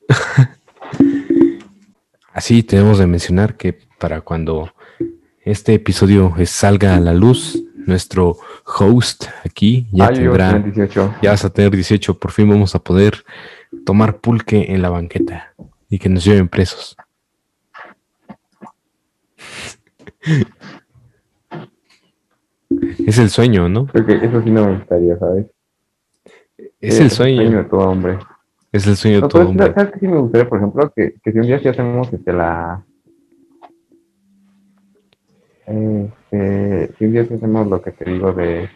Así 2.33 2.63
tenemos 2.63 2.99
de 2.99 3.07
mencionar 3.07 3.57
que 3.57 3.77
para 3.99 4.21
cuando 4.21 4.71
este 5.43 5.73
episodio 5.73 6.33
salga 6.45 6.95
a 6.95 6.99
la 6.99 7.13
luz, 7.13 7.61
nuestro 7.85 8.37
host 8.65 9.25
aquí 9.45 9.87
ya 9.91 10.11
llevo 10.11 10.37
tendrá, 10.37 10.59
18. 10.59 11.15
ya 11.21 11.31
vas 11.31 11.45
a 11.45 11.49
tener 11.49 11.71
18, 11.71 12.19
por 12.19 12.31
fin 12.31 12.49
vamos 12.49 12.75
a 12.75 12.79
poder 12.79 13.23
tomar 13.85 14.17
pulque 14.17 14.67
en 14.69 14.81
la 14.81 14.89
banqueta 14.89 15.53
y 15.89 15.99
que 15.99 16.09
nos 16.09 16.23
lleven 16.23 16.47
presos. 16.47 16.95
Es 23.05 23.17
el 23.17 23.29
sueño, 23.29 23.67
¿no? 23.67 23.87
Creo 23.87 24.05
que 24.05 24.13
eso 24.25 24.41
sí 24.43 24.51
no 24.51 24.65
me 24.65 24.77
gustaría, 24.77 25.17
¿sabes? 25.17 25.47
Es 26.79 26.99
el 26.99 27.09
sueño, 27.09 27.49
de 27.49 27.63
todo 27.63 27.89
hombre. 27.89 28.19
es 28.71 28.85
el 28.87 28.95
sueño 28.95 29.21
de 29.21 29.27
todo 29.27 29.47
hombre. 29.47 29.73
¿sabes 29.73 29.93
qué 29.93 29.99
sí 29.99 30.07
me 30.07 30.17
gustaría, 30.17 30.47
por 30.47 30.59
ejemplo? 30.59 30.93
Que, 30.95 31.15
que 31.23 31.31
si 31.31 31.39
un 31.39 31.47
día 31.47 31.59
sí 31.59 31.67
hacemos 31.67 32.11
este, 32.13 32.31
la... 32.31 32.83
Este, 35.69 36.95
si 36.97 37.05
un 37.05 37.11
día 37.11 37.21
hacemos 37.21 37.67
lo 37.67 37.81
que 37.81 37.91
te 37.91 38.09
digo 38.09 38.33
de... 38.33 38.69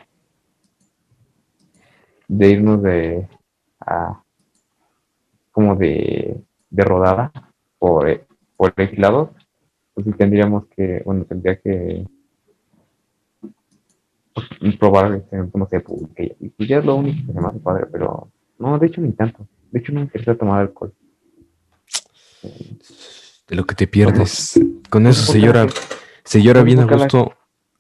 De 2.28 2.50
irnos 2.50 2.82
de... 2.84 3.28
A, 3.80 4.24
como 5.54 5.76
de, 5.76 6.36
de 6.70 6.84
rodada 6.84 7.32
por, 7.78 8.10
eh, 8.10 8.26
por 8.58 8.74
X 8.76 8.98
lados, 8.98 9.30
pues 9.94 10.06
sí 10.06 10.14
tendríamos 10.14 10.66
que, 10.76 11.02
bueno, 11.06 11.26
tendría 11.26 11.60
que 11.60 12.08
pues, 14.34 14.78
probar, 14.78 15.24
no 15.54 15.68
sé, 15.70 15.80
pulque. 15.80 16.36
Y 16.40 16.50
pues 16.50 16.68
ya 16.68 16.80
es 16.80 16.86
lo 16.86 16.96
único 16.96 17.28
que 17.28 17.34
se 17.34 17.40
me 17.40 17.48
hace 17.48 17.60
padre, 17.60 17.86
pero 17.92 18.32
no, 18.58 18.80
de 18.80 18.88
hecho 18.88 19.00
ni 19.00 19.12
tanto. 19.12 19.48
De 19.72 19.80
hecho 19.80 19.92
no 19.92 20.00
me 20.00 20.06
interesa 20.06 20.36
tomar 20.36 20.62
alcohol. 20.62 20.94
De 23.48 23.56
lo 23.56 23.66
que 23.66 23.76
te 23.76 23.88
pierdes. 23.88 24.60
Con 24.90 25.06
eso 25.06 25.32
se 25.32 25.40
llora, 25.40 25.68
Se 26.24 26.42
llora 26.42 26.62
No 26.62 26.66
sé 26.66 26.76
bien 26.76 26.80
a 26.80 26.86
la- 26.86 26.98
gusto. 26.98 27.34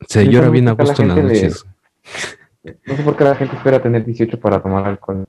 Se 0.08 0.26
llora 0.26 0.46
sé 0.48 0.52
bien 0.52 0.68
a 0.68 0.72
gusto 0.74 1.02
en 1.02 1.08
las 1.10 1.18
le- 1.18 1.24
noches. 1.24 1.66
No 2.86 2.96
sé 2.96 3.04
por 3.04 3.18
qué 3.18 3.24
la 3.26 3.36
gente 3.36 3.58
espera 3.58 3.82
tener 3.82 4.06
18 4.06 4.40
para 4.40 4.62
tomar 4.62 4.86
alcohol. 4.88 5.24
O 5.24 5.28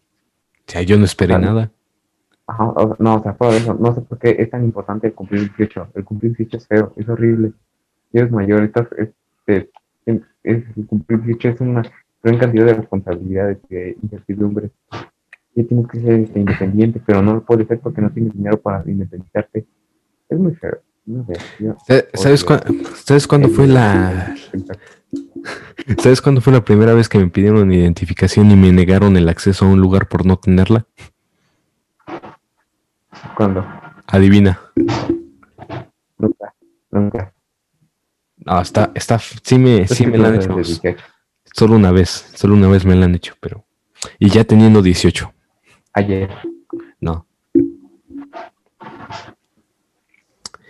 sea, 0.71 0.83
yo 0.83 0.97
no 0.97 1.05
esperé 1.05 1.37
nada. 1.37 1.69
Ajá, 2.47 2.65
o 2.69 2.87
sea, 2.87 2.97
no, 3.01 3.17
o 3.17 3.23
sea, 3.25 3.35
fuera 3.35 3.55
de 3.55 3.59
eso, 3.59 3.75
no 3.75 3.93
sé 3.93 4.03
por 4.03 4.19
qué 4.21 4.37
es 4.39 4.51
tan 4.51 4.63
importante 4.65 5.09
el 5.09 5.15
cumplir 5.15 5.41
18. 5.57 5.89
El 5.97 6.05
cumplir 6.05 6.37
18 6.37 6.57
es 6.59 6.67
feo, 6.69 6.93
es 6.97 7.09
horrible. 7.09 7.53
Si 8.13 8.19
eres 8.19 8.31
mayor, 8.31 8.63
estás, 8.63 8.87
este, 8.97 9.69
es, 10.07 10.21
es- 10.45 10.65
el 10.77 10.87
cumplir 10.87 11.23
18 11.23 11.49
es 11.49 11.61
una 11.61 11.83
gran 12.23 12.39
cantidad 12.39 12.67
de 12.67 12.75
responsabilidades 12.75 13.59
de 13.69 13.97
incertidumbres. 14.01 14.71
Y 15.57 15.65
tienes 15.65 15.89
que 15.89 16.01
ser 16.01 16.13
este, 16.21 16.39
independiente, 16.39 17.01
pero 17.05 17.21
no 17.21 17.35
lo 17.35 17.43
puedes 17.45 17.67
ser 17.67 17.81
porque 17.81 18.01
no 18.01 18.11
tienes 18.11 18.33
dinero 18.33 18.61
para 18.61 18.85
independizarte. 18.89 19.67
Es 20.29 20.39
muy 20.39 20.55
feo. 20.55 20.79
No 21.07 21.27
¿Sabes, 22.15 22.45
Porque- 22.45 22.73
cuá- 22.73 22.95
¿Sabes 23.05 23.27
cuándo 23.27 23.49
fue 23.51 23.67
la 23.67 24.35
¿Sabes 26.03 26.23
cuándo 26.23 26.41
fue 26.41 26.53
la 26.53 26.65
primera 26.65 26.95
vez 26.95 27.09
que 27.09 27.19
me 27.19 27.29
pidieron 27.29 27.71
identificación 27.73 28.51
y 28.51 28.57
me 28.57 28.73
negaron 28.73 29.17
el 29.17 29.29
acceso 29.29 29.67
a 29.67 29.69
un 29.69 29.81
lugar 29.81 30.09
por 30.09 30.25
no 30.25 30.37
tenerla? 30.39 30.87
¿Cuándo? 33.37 33.65
Adivina. 34.07 34.61
Nunca. 36.19 36.55
Nunca. 36.91 37.35
No, 38.37 38.61
está, 38.61 38.91
está, 38.95 39.19
sí 39.19 39.59
me, 39.59 39.87
sí 39.89 40.07
me 40.07 40.19
la 40.19 40.29
han 40.29 40.35
hecho. 40.37 40.53
eres 40.53 40.81
de 40.83 40.91
18. 40.91 41.05
Solo 41.53 41.77
una 41.77 41.91
vez, 41.93 42.09
solo 42.35 42.55
una 42.55 42.69
vez 42.69 42.85
me 42.85 42.95
la 42.95 43.05
han 43.07 43.15
hecho, 43.15 43.35
pero. 43.41 43.65
Y 44.19 44.29
ya 44.29 44.45
teniendo 44.45 44.83
18. 44.83 45.33
Ayer, 45.95 46.31
No, 47.01 47.27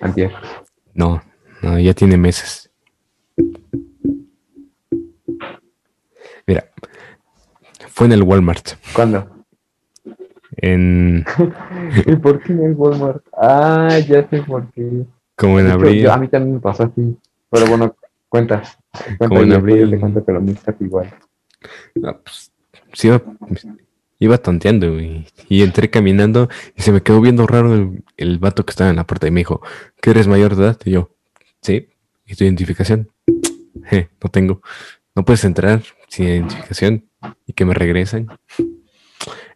antier. 0.05 0.33
no, 0.95 1.23
no, 1.63 1.79
ya 1.79 1.95
tiene 1.95 2.17
meses. 2.17 2.71
Mira, 6.47 6.71
fue 7.89 8.07
en 8.07 8.13
el 8.13 8.23
Walmart. 8.23 8.73
¿Cuándo? 8.93 9.29
En. 10.57 11.25
¿Y 12.07 12.17
por 12.17 12.43
qué 12.43 12.53
en 12.53 12.65
el 12.65 12.75
Walmart? 12.75 13.25
Ah, 13.37 13.99
ya 14.07 14.29
sé 14.29 14.43
por 14.43 14.71
qué. 14.73 15.05
Como 15.37 15.59
en 15.59 15.71
abril. 15.71 16.03
yo- 16.03 16.13
a 16.13 16.17
mí 16.19 16.29
también 16.29 16.55
me 16.57 16.61
pasó 16.61 16.85
así. 16.85 17.19
Pero 17.51 17.67
bueno, 17.67 17.97
cuenta. 18.29 18.63
cuenta 19.19 19.29
Como 19.29 19.41
en 19.43 19.53
abril. 19.53 19.91
Te 19.91 19.99
cuento 19.99 20.25
que 20.25 20.33
lo 20.33 20.41
está 20.41 20.75
igual. 20.81 21.13
No, 21.95 22.21
pues, 22.21 22.53
sí 22.93 23.11
iba, 24.25 24.39
tonteando 24.39 25.01
y, 25.01 25.27
y 25.49 25.63
entré 25.63 25.91
caminando 25.91 26.49
y 26.77 26.83
se 26.83 26.93
me 26.93 27.03
quedó 27.03 27.21
viendo 27.21 27.47
raro 27.47 27.75
el, 27.75 28.05
el 28.17 28.39
vato 28.39 28.65
que 28.65 28.71
estaba 28.71 28.91
en 28.91 28.97
la 28.97 29.07
puerta 29.07 29.27
y 29.27 29.31
me 29.31 29.41
dijo, 29.41 29.61
¿que 30.01 30.11
eres 30.11 30.27
mayor 30.27 30.57
de 30.57 30.65
edad? 30.65 30.79
Y 30.85 30.93
yo, 30.93 31.11
sí, 31.61 31.89
¿y 32.27 32.35
tu 32.35 32.45
identificación? 32.45 33.11
"Je, 33.91 34.09
no 34.23 34.31
tengo. 34.31 34.63
No 35.15 35.25
puedes 35.25 35.45
entrar 35.45 35.83
sin 36.09 36.27
identificación 36.27 37.05
y 37.47 37.53
que 37.53 37.65
me 37.65 37.75
regresen. 37.75 38.29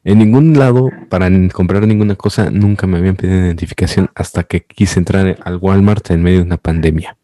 En 0.04 0.18
ningún 0.18 0.58
lado, 0.58 0.90
para 1.08 1.28
comprar 1.52 1.86
ninguna 1.86 2.14
cosa, 2.14 2.50
nunca 2.50 2.86
me 2.86 2.98
habían 2.98 3.16
pedido 3.16 3.38
identificación 3.38 4.08
hasta 4.14 4.44
que 4.44 4.64
quise 4.64 4.98
entrar 4.98 5.36
al 5.44 5.56
Walmart 5.56 6.10
en 6.10 6.22
medio 6.22 6.38
de 6.38 6.44
una 6.44 6.56
pandemia. 6.56 7.16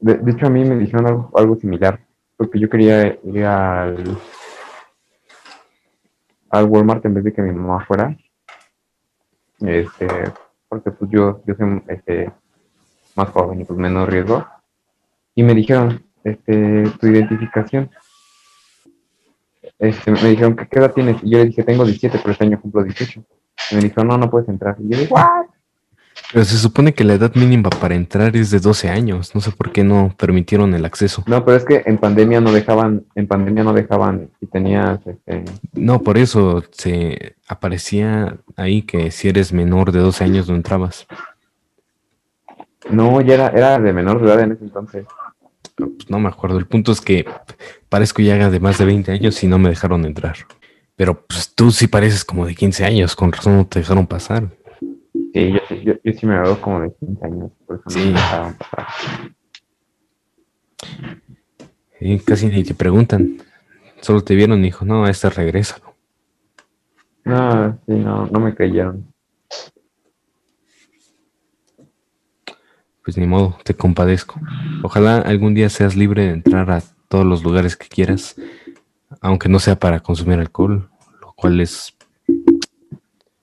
De, 0.00 0.30
hecho, 0.30 0.46
a 0.46 0.50
mí 0.50 0.64
me 0.64 0.76
dijeron 0.76 1.28
algo 1.34 1.56
similar. 1.56 2.00
Porque 2.36 2.58
yo 2.58 2.68
quería 2.68 3.18
ir 3.24 3.44
al, 3.44 4.18
al 6.58 6.66
Walmart 6.66 7.04
en 7.04 7.14
vez 7.14 7.24
de 7.24 7.32
que 7.32 7.42
mi 7.42 7.52
mamá 7.52 7.84
fuera. 7.84 8.16
Este, 9.60 10.06
porque 10.68 10.90
pues 10.90 11.10
yo, 11.10 11.42
yo 11.46 11.54
soy 11.54 11.82
este, 11.88 12.32
más 13.14 13.28
joven 13.30 13.60
y 13.60 13.64
pues 13.64 13.78
menos 13.78 14.08
riesgo. 14.08 14.46
Y 15.34 15.42
me 15.42 15.54
dijeron, 15.54 16.04
este, 16.24 16.84
tu 17.00 17.06
identificación. 17.06 17.90
Este, 19.78 20.10
me 20.10 20.30
dijeron, 20.30 20.56
¿qué, 20.56 20.78
edad 20.78 20.92
tienes? 20.92 21.22
Y 21.22 21.30
yo 21.30 21.38
le 21.38 21.46
dije, 21.46 21.62
tengo 21.62 21.84
17, 21.84 22.18
pero 22.18 22.32
este 22.32 22.44
año 22.44 22.60
cumplo 22.60 22.82
18. 22.82 23.22
Y 23.70 23.74
me 23.74 23.82
dijeron, 23.82 24.08
no, 24.08 24.18
no 24.18 24.30
puedes 24.30 24.48
entrar. 24.48 24.76
Y 24.78 24.88
yo 24.88 24.98
dije, 24.98 25.12
¿what? 25.12 25.45
Pero 26.32 26.44
se 26.44 26.58
supone 26.58 26.92
que 26.92 27.04
la 27.04 27.14
edad 27.14 27.34
mínima 27.34 27.70
para 27.70 27.94
entrar 27.94 28.36
es 28.36 28.50
de 28.50 28.58
12 28.58 28.88
años. 28.88 29.34
No 29.34 29.40
sé 29.40 29.52
por 29.52 29.70
qué 29.70 29.84
no 29.84 30.14
permitieron 30.16 30.74
el 30.74 30.84
acceso. 30.84 31.22
No, 31.26 31.44
pero 31.44 31.56
es 31.56 31.64
que 31.64 31.82
en 31.86 31.98
pandemia 31.98 32.40
no 32.40 32.52
dejaban, 32.52 33.04
en 33.14 33.26
pandemia 33.26 33.62
no 33.62 33.72
dejaban, 33.72 34.30
si 34.40 34.46
tenías, 34.46 34.98
este, 35.06 35.44
No, 35.72 36.02
por 36.02 36.18
eso 36.18 36.64
se 36.72 37.36
aparecía 37.48 38.36
ahí 38.56 38.82
que 38.82 39.10
si 39.10 39.28
eres 39.28 39.52
menor 39.52 39.92
de 39.92 40.00
12 40.00 40.24
años 40.24 40.48
no 40.48 40.56
entrabas. 40.56 41.06
no, 42.90 43.20
ya 43.20 43.34
era, 43.34 43.48
era 43.48 43.78
de 43.78 43.92
menor 43.92 44.20
de 44.20 44.26
edad 44.26 44.40
en 44.40 44.52
ese 44.52 44.64
entonces. 44.64 45.06
Pues, 45.76 45.90
no 46.08 46.18
me 46.18 46.28
acuerdo. 46.28 46.58
El 46.58 46.66
punto 46.66 46.92
es 46.92 47.00
que 47.00 47.26
parezco 47.88 48.22
ya 48.22 48.50
de 48.50 48.60
más 48.60 48.78
de 48.78 48.84
20 48.84 49.12
años 49.12 49.42
y 49.44 49.46
no 49.46 49.58
me 49.58 49.68
dejaron 49.68 50.04
entrar. 50.04 50.36
Pero 50.96 51.26
pues 51.26 51.54
tú 51.54 51.70
sí 51.70 51.86
pareces 51.86 52.24
como 52.24 52.46
de 52.46 52.54
15 52.54 52.84
años, 52.84 53.14
con 53.14 53.30
razón 53.30 53.58
no 53.58 53.66
te 53.66 53.80
dejaron 53.80 54.06
pasar. 54.06 54.48
Sí, 55.36 55.52
yo, 55.52 55.58
sí- 55.68 55.82
yo, 55.84 55.92
yo 56.02 56.12
sí 56.18 56.24
me 56.26 56.40
veo 56.40 56.58
como 56.62 56.80
de 56.80 56.94
15 56.98 57.26
años, 57.26 57.50
por 57.66 57.76
eso 57.76 57.82
no 57.84 57.90
Sí. 57.90 57.98
me 58.06 58.12
dejaban 58.14 58.54
pasar. 58.56 58.86
Y 62.00 62.18
casi 62.20 62.46
ni 62.46 62.64
te 62.64 62.74
preguntan. 62.74 63.36
Solo 64.00 64.22
te 64.22 64.34
vieron 64.34 64.60
y 64.60 64.62
dijo, 64.62 64.86
no, 64.86 65.04
a 65.04 65.10
este 65.10 65.28
regresa. 65.28 65.78
No, 67.24 67.78
sí, 67.86 67.92
no, 67.92 68.26
no 68.28 68.40
me 68.40 68.54
creyeron. 68.54 69.12
Pues 73.04 73.18
ni 73.18 73.26
modo, 73.26 73.58
te 73.62 73.74
compadezco. 73.74 74.40
Ojalá 74.82 75.18
algún 75.18 75.52
día 75.54 75.68
seas 75.68 75.96
libre 75.96 76.24
de 76.24 76.30
entrar 76.32 76.70
a 76.70 76.82
todos 77.08 77.26
los 77.26 77.42
lugares 77.44 77.76
que 77.76 77.88
quieras, 77.88 78.36
aunque 79.20 79.48
no 79.50 79.58
sea 79.58 79.78
para 79.78 80.00
consumir 80.00 80.38
alcohol, 80.38 80.88
lo 81.20 81.32
cual 81.34 81.60
es, 81.60 81.94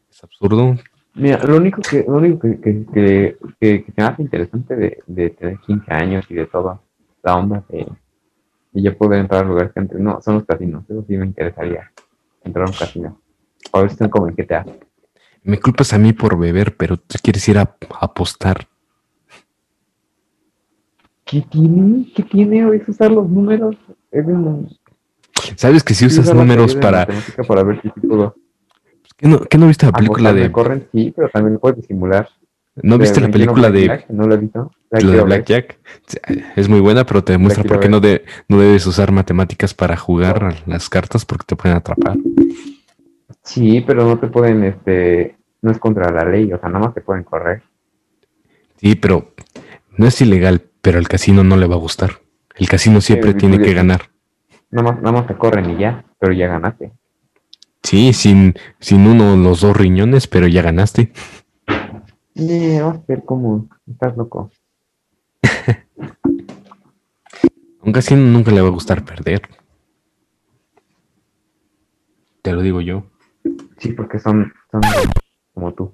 es 0.10 0.24
absurdo. 0.24 0.76
Mira, 1.16 1.44
lo 1.44 1.58
único 1.58 1.82
que, 1.82 2.04
lo 2.08 2.16
único 2.18 2.40
que, 2.42 2.60
que, 2.60 2.86
que, 2.94 3.38
que- 3.60 3.86
me 3.96 4.04
hace 4.04 4.22
interesante 4.24 4.76
de, 4.76 5.04
de 5.06 5.30
tener 5.32 5.60
15 5.60 5.94
años 5.94 6.26
y 6.30 6.34
de 6.34 6.46
toda 6.48 6.82
la 7.22 7.36
onda 7.38 7.64
de, 7.70 7.88
de 8.72 8.82
ya 8.82 8.96
poder 8.96 9.20
entrar 9.20 9.44
a 9.44 9.48
lugares 9.48 9.72
que 9.74 9.80
antes 9.80 10.00
no, 10.00 10.20
son 10.22 10.36
los 10.36 10.46
casinos. 10.46 10.84
Eso 10.90 11.04
sí 11.08 11.16
me 11.18 11.26
interesaría, 11.26 11.92
entrar 12.44 12.66
a 12.68 12.72
un 12.72 12.76
casino. 12.76 13.20
A 13.72 13.82
ver 13.82 13.92
si 13.92 13.98
son 13.98 14.10
como 14.10 14.28
en 14.28 14.36
GTA. 14.36 14.66
Me 15.44 15.60
culpas 15.60 15.94
a 15.94 15.98
mí 16.00 16.14
por 16.14 16.38
beber, 16.38 16.76
pero 16.76 16.98
tú 16.98 17.18
quieres 17.22 17.48
ir 17.48 17.58
a, 17.60 17.62
a 17.62 18.06
apostar. 18.06 18.68
¿Qué 21.26 21.42
tiene? 21.42 22.12
¿Qué 22.16 22.24
tiene? 22.24 22.76
Es 22.76 22.88
usar 22.90 23.12
los 23.12 23.30
números. 23.30 23.76
Es 24.12 24.26
un- 24.26 24.70
¿Sabes 25.56 25.84
que 25.84 25.94
si 25.94 26.06
usas 26.06 26.34
números 26.34 26.76
para... 26.76 27.08
para 27.48 27.64
ver 27.64 27.82
si 27.82 27.90
puedo 27.90 28.36
¿Qué 29.18 29.28
no, 29.28 29.40
qué 29.42 29.58
no 29.58 29.68
viste 29.68 29.86
la 29.86 29.92
película 29.92 30.30
apostar, 30.30 30.36
me 30.36 30.42
de... 30.48 30.52
corren, 30.52 30.88
sí, 30.92 31.14
pero 31.16 31.30
también 31.30 31.54
lo 31.54 31.60
puedes 31.60 31.78
disimular. 31.78 32.28
¿No 32.82 32.98
viste 32.98 33.22
la 33.22 33.30
película 33.30 33.70
de... 33.70 34.04
No 34.10 34.26
lo 34.28 34.34
he 34.34 34.38
visto. 34.38 34.72
La 34.90 35.00
La 35.02 35.12
de. 35.18 35.22
Blackjack 35.22 35.80
es 36.56 36.68
muy 36.70 36.80
buena, 36.80 37.06
pero 37.06 37.24
te 37.24 37.34
demuestra 37.34 37.64
por 37.64 37.80
qué 37.80 37.88
no, 37.90 38.00
de- 38.00 38.26
no 38.48 38.60
debes 38.60 38.86
usar 38.88 39.12
matemáticas 39.12 39.74
para 39.74 39.96
jugar 39.96 40.44
a 40.44 40.56
las 40.66 40.90
cartas 40.90 41.24
porque 41.26 41.46
te 41.48 41.56
pueden 41.56 41.78
atrapar. 41.78 42.18
Sí, 43.44 43.82
pero 43.86 44.06
no 44.06 44.18
te 44.20 44.28
pueden, 44.28 44.64
este, 44.64 45.36
no 45.62 45.72
es 45.72 45.78
contra 45.78 46.12
la 46.12 46.26
ley, 46.26 46.52
o 46.52 46.60
sea, 46.60 46.70
nada 46.70 46.86
más 46.86 46.94
te 46.96 47.02
pueden 47.02 47.24
correr. 47.24 47.62
Sí, 48.78 48.96
pero 48.96 49.34
no 49.98 50.08
es 50.08 50.20
ilegal, 50.22 50.64
pero 50.82 50.98
al 50.98 51.08
casino 51.08 51.44
no 51.44 51.58
le 51.58 51.68
va 51.68 51.76
a 51.76 51.80
gustar. 51.80 52.22
El 52.56 52.68
casino 52.68 53.02
siempre 53.02 53.32
Sí, 53.34 53.38
tiene 53.38 53.60
que 53.60 53.74
ganar. 53.74 54.10
Nada 54.72 54.92
más, 54.92 55.02
nada 55.02 55.12
más 55.20 55.28
te 55.28 55.36
corren 55.36 55.70
y 55.72 55.78
ya, 55.78 56.04
pero 56.20 56.34
ya 56.34 56.48
ganaste. 56.48 56.92
Sí, 57.84 58.14
sin, 58.14 58.54
sin 58.80 59.06
uno 59.08 59.36
los 59.36 59.62
dos 59.62 59.76
riñones, 59.76 60.28
pero 60.28 60.48
ya 60.48 60.62
ganaste. 60.62 61.12
Eh, 62.36 62.82
ver 63.08 63.24
cómo, 63.26 63.68
estás 63.90 64.16
loco. 64.18 64.50
A 67.82 67.86
un 67.86 67.92
casino 67.92 68.22
nunca 68.22 68.52
le 68.52 68.62
va 68.62 68.68
a 68.70 68.72
gustar 68.72 69.04
perder. 69.04 69.42
Te 72.42 72.54
lo 72.54 72.62
digo 72.62 72.82
yo. 72.82 73.06
Sí, 73.78 73.92
porque 73.92 74.20
son, 74.20 74.52
son 74.72 74.82
como 75.54 75.74
tú. 75.74 75.94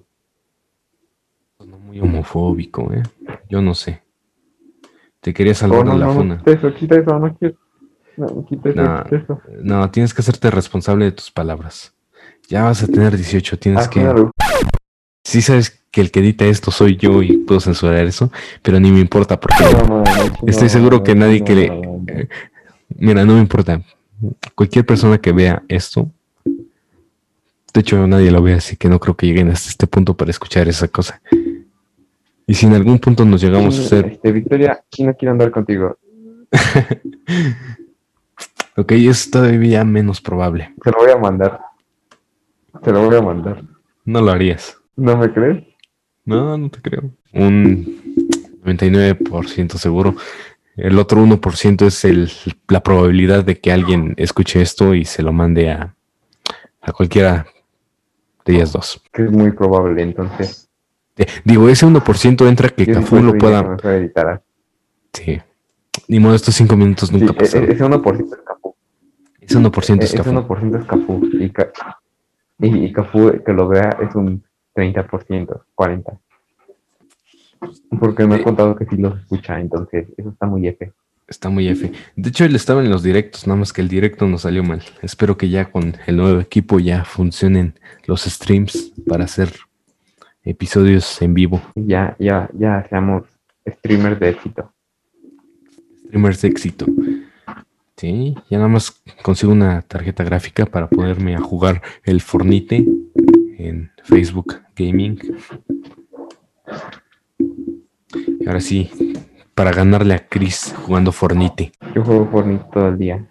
Sonó 1.58 1.80
muy 1.80 2.00
homofóbico, 2.00 2.94
¿eh? 2.94 3.04
Yo 3.50 3.62
no 3.62 3.74
sé. 3.74 4.04
Te 5.20 5.34
quería 5.34 5.54
Oh, 5.54 5.56
salvar 5.56 5.86
no, 5.86 5.94
de 5.94 5.98
la 6.00 6.06
no, 6.06 6.14
funa. 6.14 6.44
no, 6.46 6.52
eso, 6.54 6.74
quita 6.74 6.96
eso, 7.00 7.18
no 7.20 7.36
quiero. 7.36 7.56
No, 8.20 8.46
No. 8.76 9.42
No, 9.64 9.92
tienes 9.92 10.14
que 10.14 10.22
hacerte 10.22 10.52
responsable 10.52 11.06
de 11.06 11.12
tus 11.14 11.32
palabras. 11.32 11.94
Ya 12.50 12.64
vas 12.64 12.84
a 12.84 12.88
tener 12.88 13.16
18, 13.16 13.58
tienes 13.60 13.86
Ah, 13.86 13.90
que... 13.90 14.02
claro. 14.02 14.32
Sí 15.24 15.42
sabes 15.42 15.84
que 15.92 16.02
el 16.02 16.12
que 16.12 16.20
edita 16.20 16.46
esto 16.46 16.72
soy 16.72 16.96
yo 16.98 17.22
y 17.24 17.38
puedo 17.38 17.60
censurar 17.60 18.06
eso, 18.06 18.32
pero 18.62 18.80
ni 18.80 18.92
me 18.92 19.00
importa 19.00 19.40
porque 19.40 19.64
No, 19.64 19.84
no, 19.88 20.04
no, 20.04 20.04
Estoy 20.48 20.64
no, 20.68 20.70
seguro 20.70 21.04
que 21.04 21.14
no, 21.16 21.26
nadie 21.26 21.40
no, 21.40 21.46
que 21.46 21.56
le- 21.56 21.68
no, 21.70 21.76
no, 21.76 21.82
no. 21.82 22.04
Mira, 22.98 23.26
no 23.26 23.34
me 23.36 23.40
importa. 23.40 23.82
Cualquier 24.56 24.86
persona 24.86 25.18
que 25.20 25.32
vea 25.32 25.64
esto, 25.68 26.10
de 27.74 27.80
hecho 27.82 28.06
nadie 28.08 28.32
lo 28.32 28.42
ve, 28.42 28.54
así 28.54 28.76
que 28.76 28.90
no 28.90 29.00
creo 29.00 29.16
que 29.16 29.28
lleguen 29.28 29.50
hasta 29.52 29.70
este 29.70 29.88
punto 29.88 30.16
para 30.18 30.32
escuchar 30.32 30.68
esa 30.68 30.88
cosa. 30.88 31.22
Y 32.48 32.56
si 32.56 32.66
en 32.66 32.74
algún 32.74 32.98
punto 33.00 33.24
nos 33.26 33.42
llegamos 33.42 33.78
a 33.78 33.82
hacer... 33.84 34.06
Este, 34.08 34.32
Victoria, 34.32 34.84
no 35.00 35.14
quiero 35.14 35.32
andar 35.34 35.52
contigo. 35.52 35.98
ok, 38.80 38.92
es 38.94 39.30
todavía 39.32 39.84
menos 39.84 40.22
probable. 40.22 40.74
Te 40.84 40.92
lo 40.92 40.98
voy 41.00 41.12
a 41.12 41.18
mandar. 41.18 41.60
Te 42.84 42.92
lo 42.92 43.06
voy 43.06 43.16
a 43.16 43.22
mandar. 43.22 43.64
No 44.06 44.22
lo 44.22 44.32
harías. 44.32 44.78
¿No 44.96 45.18
me 45.18 45.32
crees? 45.32 45.64
No, 46.26 46.58
no 46.58 46.70
te 46.70 46.82
creo. 46.82 47.10
Un 47.34 48.02
99% 48.64 49.78
seguro. 49.78 50.16
El 50.76 50.98
otro 50.98 51.22
1% 51.22 51.86
es 51.86 52.06
el, 52.06 52.32
la 52.70 52.82
probabilidad 52.82 53.44
de 53.44 53.60
que 53.60 53.72
alguien 53.72 54.14
escuche 54.18 54.62
esto 54.62 54.94
y 54.94 55.04
se 55.06 55.24
lo 55.24 55.34
mande 55.34 55.72
a, 55.72 55.96
a 56.82 56.92
cualquiera 56.94 57.48
de 58.46 58.56
ellas 58.56 58.72
dos. 58.72 59.02
Que 59.12 59.24
es 59.26 59.32
muy 59.32 59.52
probable, 59.52 60.02
entonces. 60.04 60.70
Eh, 61.18 61.26
digo, 61.44 61.68
ese 61.68 61.86
1% 61.86 62.48
entra 62.48 62.70
que 62.70 62.86
Cafú 62.88 63.22
lo 63.22 63.34
pueda. 63.38 63.76
Sí. 65.14 65.42
Ni 66.08 66.20
modo, 66.20 66.36
estos 66.36 66.56
5 66.56 66.76
minutos 66.78 67.10
Sí, 67.10 67.18
nunca 67.18 67.34
e- 67.34 67.36
pasaron. 67.36 67.70
e- 67.70 67.74
ese 67.74 67.84
1% 67.84 68.38
es 69.50 69.58
Cafú. 69.58 69.80
Ese 69.80 69.94
1% 69.94 70.04
es 70.04 70.14
Ese 70.14 70.18
Cafú. 70.18 70.32
1% 70.32 70.80
es 70.80 70.86
Cafú. 70.86 71.26
Y, 72.60 72.68
y, 72.68 72.86
y 72.86 72.92
Cafú 72.94 73.32
que 73.46 73.54
lo 73.54 73.68
vea 73.68 73.98
es 74.02 74.14
un 74.16 74.44
30%, 74.76 75.62
40%. 75.76 76.20
Porque 78.00 78.26
me 78.26 78.36
ha 78.36 78.38
Sí. 78.38 78.44
contado 78.44 78.76
que 78.76 78.86
sí 78.86 78.96
los 78.98 79.20
escucha, 79.20 79.60
entonces 79.60 80.08
eso 80.18 80.30
está 80.30 80.46
muy 80.46 80.68
F. 80.68 80.92
Está 81.28 81.50
muy 81.50 81.68
F. 81.68 81.92
De 82.16 82.30
hecho, 82.30 82.46
él 82.46 82.56
estaba 82.56 82.82
en 82.82 82.90
los 82.90 83.04
directos, 83.04 83.46
nada 83.46 83.60
más 83.60 83.74
que 83.74 83.82
el 83.82 83.88
directo 83.90 84.26
nos 84.28 84.42
salió 84.44 84.64
mal. 84.64 84.82
Espero 85.02 85.38
que 85.38 85.50
ya 85.50 85.70
con 85.72 85.96
el 86.08 86.18
nuevo 86.18 86.40
equipo 86.40 86.80
ya 86.80 87.04
funcionen 87.04 87.74
los 88.08 88.24
streams 88.24 88.94
para 89.08 89.26
hacer 89.26 89.52
episodios 90.44 91.22
en 91.22 91.34
vivo. 91.34 91.62
Ya, 91.76 92.16
ya, 92.18 92.50
ya 92.54 92.86
seamos 92.90 93.24
streamers 93.68 94.20
de 94.20 94.30
éxito. 94.30 94.74
Streamers 96.08 96.42
de 96.42 96.48
éxito. 96.48 96.86
Sí, 98.00 98.34
ya 98.50 98.60
nada 98.60 98.70
más 98.70 99.04
consigo 99.22 99.52
una 99.52 99.82
tarjeta 99.82 100.24
gráfica 100.24 100.66
para 100.66 100.88
ponerme 100.88 101.36
a 101.36 101.42
jugar 101.42 101.82
el 102.06 102.22
Fornite 102.22 102.86
en 103.58 103.92
Facebook 104.06 104.62
Gaming. 104.74 105.20
Y 108.40 108.48
ahora 108.48 108.62
sí, 108.62 108.90
para 109.54 109.74
ganarle 109.74 110.14
a 110.14 110.30
Chris 110.30 110.74
jugando 110.86 111.12
Fornite. 111.12 111.74
Yo 111.94 112.02
juego 112.06 112.26
Fortnite 112.32 112.64
todo 112.72 112.88
el 112.88 112.98
día. 112.98 113.26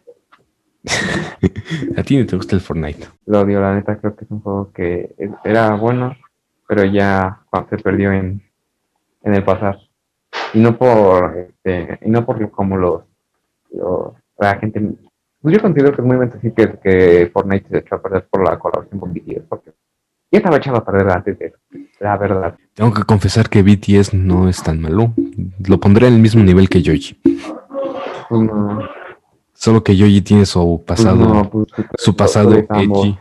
A 1.96 2.02
ti 2.02 2.18
no 2.18 2.26
te 2.26 2.36
gusta 2.36 2.54
el 2.54 2.60
Fortnite. 2.60 3.06
Lo 3.24 3.40
odio, 3.40 3.62
la 3.62 3.74
neta, 3.74 3.96
creo 3.98 4.14
que 4.16 4.26
es 4.26 4.30
un 4.30 4.40
juego 4.42 4.70
que 4.72 5.14
era 5.44 5.76
bueno, 5.76 6.14
pero 6.66 6.84
ya 6.84 7.40
se 7.70 7.78
perdió 7.78 8.12
en, 8.12 8.42
en 9.22 9.34
el 9.34 9.44
pasar. 9.44 9.78
Y 10.52 10.60
no 10.60 10.76
por, 10.76 11.38
este, 11.38 12.00
y 12.02 12.10
no 12.10 12.26
por 12.26 12.50
como 12.50 12.76
los, 12.76 13.02
los- 13.70 14.12
la 14.38 14.56
gente, 14.58 14.80
pues 15.40 15.54
yo 15.56 15.60
considero 15.62 15.92
que 15.94 16.02
es 16.02 16.06
muy 16.06 16.16
mentira 16.16 16.54
que, 16.54 16.78
que 16.82 17.30
Fortnite 17.32 17.68
se 17.68 17.78
echó 17.78 17.96
a 17.96 18.02
perder 18.02 18.26
por 18.30 18.44
la 18.44 18.58
colaboración 18.58 19.00
con 19.00 19.12
BTS, 19.12 19.42
porque 19.48 19.72
ya 20.30 20.38
estaba 20.38 20.56
echado 20.58 20.76
a 20.76 20.84
perder 20.84 21.10
antes 21.10 21.38
de 21.38 21.46
eso, 21.46 21.58
la 22.00 22.16
verdad. 22.16 22.56
Tengo 22.74 22.92
que 22.92 23.02
confesar 23.04 23.48
que 23.48 23.62
BTS 23.62 24.14
no 24.14 24.48
es 24.48 24.62
tan 24.62 24.80
malo. 24.80 25.12
Lo 25.66 25.80
pondré 25.80 26.08
en 26.08 26.14
el 26.14 26.20
mismo 26.20 26.42
nivel 26.44 26.68
que 26.68 26.82
Yoji. 26.82 27.20
Pues 28.28 28.42
no, 28.42 28.80
Solo 29.54 29.82
que 29.82 29.96
Yoji 29.96 30.20
tiene 30.20 30.46
su 30.46 30.82
pues 30.86 31.00
pasado, 31.00 31.16
no, 31.34 31.50
pues 31.50 31.66
tú- 31.68 31.82
su 31.96 32.14
pasado 32.14 32.54
edgy. 32.54 33.18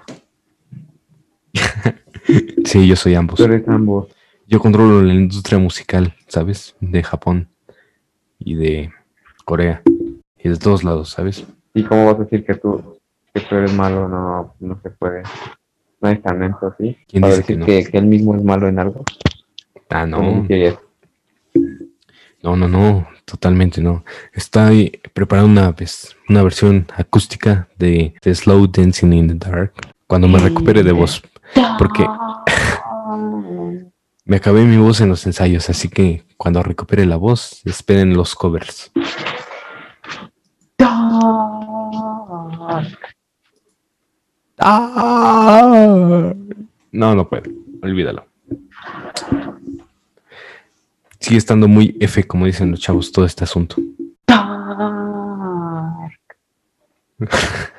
sí, 2.65 2.87
yo 2.87 2.95
soy 2.95 3.15
ambos. 3.15 3.37
Tú 3.37 3.45
eres 3.45 3.67
ambos. 3.67 4.07
Yo 4.45 4.59
controlo 4.59 5.01
la 5.01 5.13
industria 5.13 5.57
musical, 5.59 6.13
¿sabes? 6.27 6.75
De 6.79 7.03
Japón 7.03 7.49
y 8.39 8.55
de 8.55 8.91
Corea 9.45 9.81
y 10.47 10.49
de 10.51 10.57
todos 10.57 10.83
lados, 10.83 11.09
¿sabes? 11.09 11.45
¿Y 11.73 11.83
cómo 11.83 12.05
vas 12.05 12.15
a 12.15 12.23
decir 12.23 12.45
que 12.45 12.55
tú, 12.55 12.97
que 13.33 13.41
tú 13.41 13.55
eres 13.55 13.73
malo? 13.73 14.07
No, 14.07 14.55
no 14.59 14.79
se 14.81 14.89
puede. 14.91 15.23
No 16.01 16.09
hay 16.09 16.17
talento, 16.19 16.73
¿sí? 16.79 16.97
¿Quién 17.07 17.21
Para 17.21 17.35
dice 17.35 17.45
que 17.45 17.53
decir 17.53 17.59
no? 17.59 17.65
que, 17.65 17.91
que 17.91 17.97
él 17.97 18.05
mismo 18.05 18.33
es 18.35 18.43
malo 18.43 18.67
en 18.67 18.79
algo. 18.79 19.03
Ah, 19.89 20.07
¿Cómo 20.09 20.45
no, 22.43 22.55
no, 22.55 22.55
no, 22.55 22.67
no, 22.67 23.07
totalmente 23.25 23.81
no. 23.81 24.05
Estoy 24.31 25.01
preparando 25.13 25.49
una, 25.49 25.71
vez, 25.71 26.15
una 26.29 26.43
versión 26.43 26.87
acústica 26.95 27.67
de, 27.77 28.13
de 28.21 28.35
Slow 28.35 28.67
Dancing 28.67 29.11
in 29.11 29.27
the 29.27 29.49
Dark 29.49 29.73
cuando 30.07 30.29
me 30.29 30.39
recupere 30.39 30.83
de 30.83 30.93
voz, 30.93 31.21
porque 31.77 32.05
me 34.25 34.37
acabé 34.37 34.63
mi 34.63 34.77
voz 34.77 35.01
en 35.01 35.09
los 35.09 35.25
ensayos, 35.25 35.69
así 35.69 35.89
que 35.89 36.23
cuando 36.37 36.63
recupere 36.63 37.05
la 37.05 37.17
voz, 37.17 37.61
esperen 37.65 38.13
los 38.13 38.33
covers. 38.35 38.91
Ah. 44.59 46.33
No, 46.91 47.15
no 47.15 47.29
puedo. 47.29 47.51
Olvídalo. 47.81 48.25
Sigue 51.19 51.37
estando 51.37 51.67
muy 51.67 51.95
F, 51.99 52.25
como 52.25 52.45
dicen 52.45 52.71
los 52.71 52.79
chavos, 52.79 53.11
todo 53.11 53.25
este 53.25 53.43
asunto. 53.43 53.75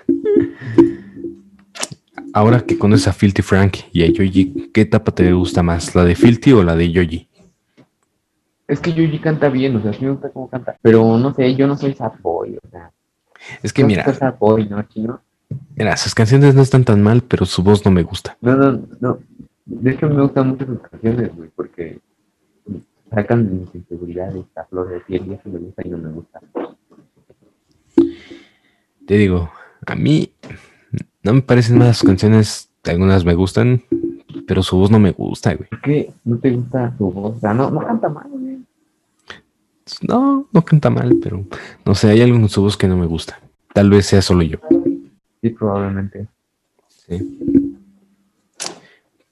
Ahora 2.35 2.61
que 2.61 2.79
conoces 2.79 3.09
a 3.09 3.13
Filthy 3.13 3.43
Frank 3.43 3.79
y 3.93 4.03
a 4.03 4.07
Yoji, 4.07 4.71
¿qué 4.73 4.83
etapa 4.83 5.13
te 5.13 5.33
gusta 5.33 5.63
más? 5.63 5.95
¿La 5.95 6.05
de 6.05 6.15
Filthy 6.15 6.53
o 6.53 6.63
la 6.63 6.77
de 6.77 6.93
Yoji? 6.93 7.29
Es 8.67 8.81
que 8.81 8.93
Yuji 8.93 9.19
canta 9.19 9.49
bien, 9.49 9.77
o 9.77 9.83
sea, 9.83 9.93
me 10.01 10.11
gusta 10.11 10.31
cómo 10.31 10.49
canta. 10.49 10.77
Pero 10.83 11.17
no 11.17 11.33
sé, 11.33 11.55
yo 11.57 11.67
no 11.67 11.77
soy 11.77 11.95
sad 11.95 12.13
boy, 12.21 12.59
o 12.63 12.69
sea. 12.71 12.93
Es 13.63 13.73
que 13.73 13.85
mira, 13.85 14.05
soy 14.05 14.15
sad 14.15 14.39
boy, 14.39 14.69
¿no, 14.69 14.83
chino? 14.85 15.21
mira, 15.77 15.97
sus 15.97 16.15
canciones 16.15 16.55
no 16.55 16.63
están 16.63 16.85
tan 16.85 17.03
mal, 17.03 17.23
pero 17.23 17.47
su 17.47 17.63
voz 17.63 17.85
no 17.85 17.91
me 17.91 18.03
gusta. 18.03 18.37
No, 18.41 18.57
no, 18.57 18.81
no. 19.01 19.19
De 19.65 19.91
hecho, 19.91 20.09
me 20.09 20.23
gustan 20.23 20.49
mucho 20.49 20.67
sus 20.67 20.81
canciones, 20.81 21.35
güey, 21.35 21.51
porque 21.55 22.01
sacan 23.11 23.47
de 23.47 23.55
mis 23.55 23.75
inseguridades 23.75 24.45
a 24.57 24.65
flor 24.65 24.89
de 24.89 25.01
piel 25.01 25.27
y 25.27 25.35
eso 25.35 25.49
me 25.49 25.59
gusta 25.59 25.83
y 25.85 25.91
no 25.91 25.99
me 25.99 26.11
gusta. 26.11 26.41
Te 29.07 29.15
digo, 29.15 29.51
a 29.87 29.95
mí 29.95 30.33
no 31.23 31.35
me 31.35 31.43
parecen 31.43 31.79
malas 31.79 31.99
sus 31.99 32.09
canciones, 32.09 32.71
algunas 32.85 33.25
me 33.25 33.35
gustan, 33.35 33.83
pero 34.47 34.63
su 34.63 34.77
voz 34.77 34.91
no 34.91 34.99
me 34.99 35.13
gusta, 35.13 35.55
güey. 35.55 35.69
¿Por 35.69 35.81
qué 35.81 36.13
no 36.25 36.39
te 36.39 36.51
gusta 36.51 36.95
su 36.97 37.11
voz? 37.11 37.37
O 37.37 37.41
sea, 37.41 37.55
no, 37.55 37.71
no 37.71 37.81
canta 37.81 38.09
mal, 38.09 38.27
No, 40.03 40.49
no 40.53 40.65
canta 40.65 40.91
mal, 40.91 41.17
pero 41.23 41.45
no 41.85 41.95
sé, 41.95 42.11
hay 42.11 42.21
algo 42.23 42.37
en 42.37 42.49
su 42.49 42.63
voz 42.63 42.77
que 42.77 42.87
no 42.87 42.97
me 42.97 43.07
gusta. 43.07 43.41
Tal 43.75 43.91
vez 43.91 44.07
sea 44.07 44.23
solo 44.23 44.43
yo. 44.43 44.59
Sí, 45.43 45.51
probablemente. 45.51 46.29
Sí. 46.89 47.77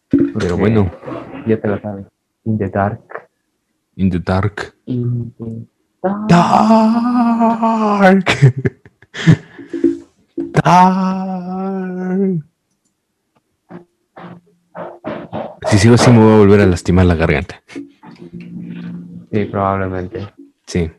Porque 0.09 0.33
Pero 0.39 0.57
bueno, 0.57 0.91
Ya 1.47 1.61
te 1.61 1.69
la 1.69 1.81
sabes. 1.81 2.07
In 2.45 2.59
the 2.59 2.69
dark. 2.69 3.01
in 3.97 4.11
the 4.11 4.19
dark. 4.19 4.75
In 4.87 5.33
the 5.39 5.67
dark. 6.03 6.29
Dark. 6.29 8.27
Dark. 10.37 12.45
Si 15.71 15.79
sigo 15.79 15.95
así 15.95 16.11
me 16.11 16.19
voy 16.19 16.35
a 16.35 16.39
volver 16.39 16.61
a 16.61 16.67
lastimar 16.67 17.07
la 17.07 17.15
garganta. 17.17 17.63
Sí, 17.73 19.45
probablemente. 19.51 20.29
Sí. 20.67 20.91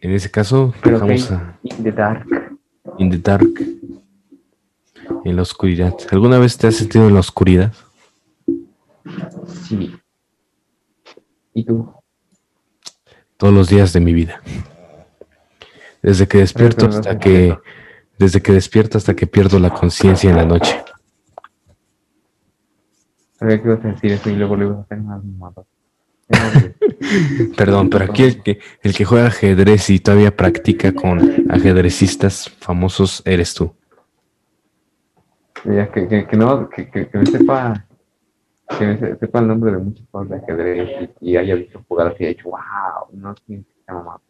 En 0.00 0.12
ese 0.12 0.30
caso, 0.30 0.72
Pero 0.82 1.00
dejamos 1.00 1.30
a 1.32 1.58
In 1.62 1.82
the 1.82 1.92
dark. 1.92 2.26
In 2.98 3.10
the 3.10 3.18
Dark. 3.18 3.60
En 5.24 5.36
la 5.36 5.42
oscuridad. 5.42 5.94
¿Alguna 6.10 6.38
vez 6.38 6.56
te 6.56 6.66
has 6.66 6.76
sentido 6.76 7.06
en 7.06 7.14
la 7.14 7.20
oscuridad? 7.20 7.72
Sí. 9.66 9.96
¿Y 11.54 11.64
tú? 11.64 11.92
Todos 13.36 13.54
los 13.54 13.68
días 13.68 13.92
de 13.92 14.00
mi 14.00 14.12
vida. 14.12 14.42
Desde 16.02 16.26
que 16.26 16.38
despierto 16.38 16.88
no 16.88 16.94
hasta 16.94 17.18
que. 17.18 17.56
Desde 18.18 18.42
que 18.42 18.52
despierto 18.52 18.98
hasta 18.98 19.14
que 19.14 19.26
pierdo 19.26 19.58
la 19.58 19.70
conciencia 19.70 20.30
en 20.30 20.36
la 20.36 20.44
noche. 20.44 20.82
Sabía 23.38 23.62
que 23.62 23.68
ibas 23.68 23.84
a 23.84 23.88
decir 23.88 24.12
eso 24.12 24.30
y 24.30 24.36
luego 24.36 24.56
le 24.56 24.64
ibas 24.64 24.78
a 24.78 24.82
hacer 24.82 24.98
más 24.98 25.24
mamador. 25.24 25.66
Perdón, 27.56 27.88
pero 27.90 28.04
aquí 28.04 28.24
el 28.24 28.42
que, 28.42 28.58
el 28.82 28.94
que 28.94 29.04
juega 29.04 29.28
ajedrez 29.28 29.88
y 29.90 29.98
todavía 29.98 30.36
practica 30.36 30.92
con 30.92 31.46
ajedrecistas 31.50 32.50
famosos 32.60 33.22
eres 33.24 33.54
tú. 33.54 33.74
Ya, 35.64 35.90
que, 35.90 36.06
que, 36.06 36.26
que 36.26 36.36
no, 36.36 36.68
que, 36.68 36.88
que, 36.90 37.08
que 37.08 37.18
me 37.18 37.26
sepa, 37.26 37.84
que 38.78 38.86
me 38.86 38.98
se- 38.98 39.16
sepa 39.16 39.40
el 39.40 39.48
nombre 39.48 39.72
de 39.72 39.78
muchos 39.78 40.06
juegos 40.10 40.30
de 40.30 40.36
ajedrez 40.36 41.10
y, 41.20 41.30
y 41.32 41.36
haya 41.36 41.54
visto 41.56 41.82
jugar 41.88 42.08
así 42.08 42.16
y 42.20 42.26
haya 42.26 42.36
dicho, 42.36 42.50
wow, 42.50 43.08
no 43.12 43.34
qué 43.46 43.62
mamá. 43.88 44.20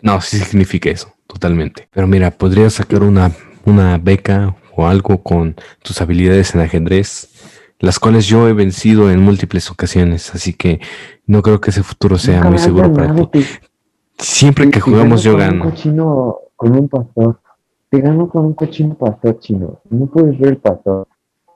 No, 0.00 0.20
sí 0.20 0.38
significa 0.38 0.90
eso, 0.90 1.12
totalmente. 1.26 1.88
Pero 1.92 2.06
mira, 2.06 2.30
podrías 2.30 2.74
sacar 2.74 3.02
una, 3.02 3.32
una 3.64 3.98
beca 3.98 4.56
o 4.76 4.86
algo 4.86 5.22
con 5.22 5.56
tus 5.82 6.00
habilidades 6.00 6.54
en 6.54 6.60
ajedrez 6.60 7.28
las 7.80 7.98
cuales 7.98 8.26
yo 8.26 8.48
he 8.48 8.52
vencido 8.52 9.10
en 9.10 9.20
múltiples 9.20 9.70
ocasiones, 9.70 10.34
así 10.34 10.52
que 10.52 10.80
no 11.26 11.42
creo 11.42 11.60
que 11.60 11.70
ese 11.70 11.82
futuro 11.82 12.18
sea 12.18 12.42
muy 12.44 12.58
seguro 12.58 12.92
para 12.92 13.14
ti. 13.14 13.22
te- 13.40 13.46
Siempre 14.18 14.64
te- 14.66 14.70
que 14.72 14.80
jugamos 14.80 15.22
yo 15.22 15.36
gano. 15.36 15.58
Con 15.60 15.68
un 15.68 15.70
cochino, 15.76 16.36
con 16.56 16.72
un 16.72 16.88
pastor. 16.88 17.40
Te 17.90 18.00
gano 18.00 18.28
con 18.28 18.44
un 18.46 18.54
cochino 18.54 18.94
pastor 18.94 19.38
chino. 19.40 19.80
No 19.90 20.06
puedes 20.06 20.38
ver 20.38 20.50
el 20.50 20.56
pastor. 20.58 21.06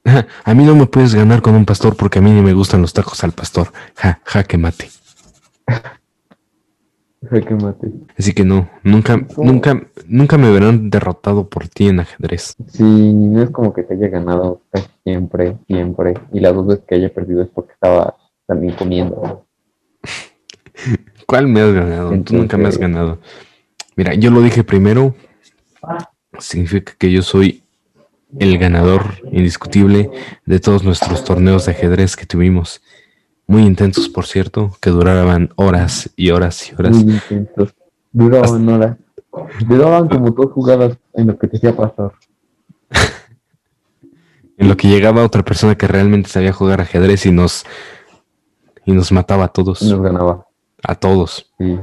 A 0.45 0.55
mí 0.55 0.64
no 0.64 0.75
me 0.77 0.87
puedes 0.87 1.14
ganar 1.14 1.43
con 1.43 1.55
un 1.55 1.64
pastor 1.64 1.97
porque 1.97 2.18
a 2.18 2.23
mí 2.23 2.31
ni 2.33 2.41
me 2.43 2.53
gustan 2.55 2.83
los 2.83 2.93
tacos 2.93 3.23
al 3.25 3.33
pastor. 3.33 3.73
Ja, 3.97 4.20
jaque 4.25 4.59
mate. 4.59 4.91
mate. 7.31 7.89
Así 8.18 8.33
que 8.33 8.45
no, 8.45 8.68
nunca, 8.83 9.20
¿Cómo? 9.35 9.51
nunca, 9.53 9.83
nunca 10.07 10.39
me 10.39 10.51
verán 10.51 10.91
derrotado 10.91 11.49
por 11.49 11.68
ti 11.68 11.89
en 11.89 12.01
ajedrez. 12.01 12.55
Sí, 12.68 12.83
no 13.12 13.43
es 13.43 13.51
como 13.51 13.73
que 13.73 13.83
te 13.85 13.95
haya 13.95 14.09
ganado 14.09 14.62
casi 14.70 14.89
siempre, 15.05 15.57
siempre. 15.66 16.14
Y 16.33 16.41
las 16.41 16.55
dos 16.55 16.66
veces 16.66 16.85
que 16.87 16.95
haya 16.97 17.12
perdido 17.12 17.43
es 17.43 17.49
porque 17.49 17.73
estaba 17.73 18.16
también 18.47 18.75
comiendo. 18.75 19.47
¿Cuál 21.27 21.49
me 21.49 21.61
has 21.61 21.73
ganado? 21.73 22.11
Tú 22.23 22.35
nunca 22.37 22.57
me 22.57 22.68
has 22.68 22.75
Entonces- 22.75 22.79
ganado. 22.81 23.18
Mira, 23.95 24.14
yo 24.14 24.31
lo 24.31 24.41
dije 24.41 24.64
primero. 24.64 25.14
Significa 26.39 26.95
que 26.99 27.12
yo 27.12 27.23
soy 27.23 27.62
el 28.39 28.57
ganador 28.59 29.03
indiscutible 29.31 30.11
de 30.47 30.61
todos 30.61 30.83
nuestros 30.83 31.25
torneos 31.25 31.66
de 31.66 31.73
ajedrez 31.73 32.16
que 32.16 32.25
tuvimos. 32.25 32.81
Muy 33.53 33.66
intensos, 33.66 34.09
por 34.09 34.24
cierto, 34.24 34.70
que 34.80 34.88
duraban 34.88 35.50
horas 35.57 36.09
y 36.16 36.30
horas 36.30 36.70
y 36.70 36.74
horas. 36.74 36.96
Muy 36.96 37.12
intensos. 37.12 37.74
Duraban 38.11 38.66
horas. 38.66 38.96
Duraban 39.66 40.09
como 40.09 40.30
dos 40.30 40.53
jugadas 40.53 40.96
en 41.12 41.26
lo 41.26 41.38
que 41.38 41.48
te 41.48 41.59
hacía 41.59 41.76
pasar. 41.76 42.12
En 44.59 44.68
lo 44.68 44.76
que 44.76 44.86
llegaba 44.86 45.24
otra 45.24 45.42
persona 45.42 45.74
que 45.74 45.88
realmente 45.88 46.28
sabía 46.28 46.53
jugar 46.53 46.80
ajedrez 46.80 47.26
y 47.26 47.32
nos 47.32 47.64
y 48.86 48.92
nos 48.92 49.11
mataba 49.11 49.44
a 49.44 49.48
todos. 49.48 49.82
Y 49.82 49.90
nos 49.90 50.00
ganaba. 50.00 50.46
A 50.84 50.94
todos. 50.94 51.53
Sí. 51.59 51.74
Sí. 51.74 51.80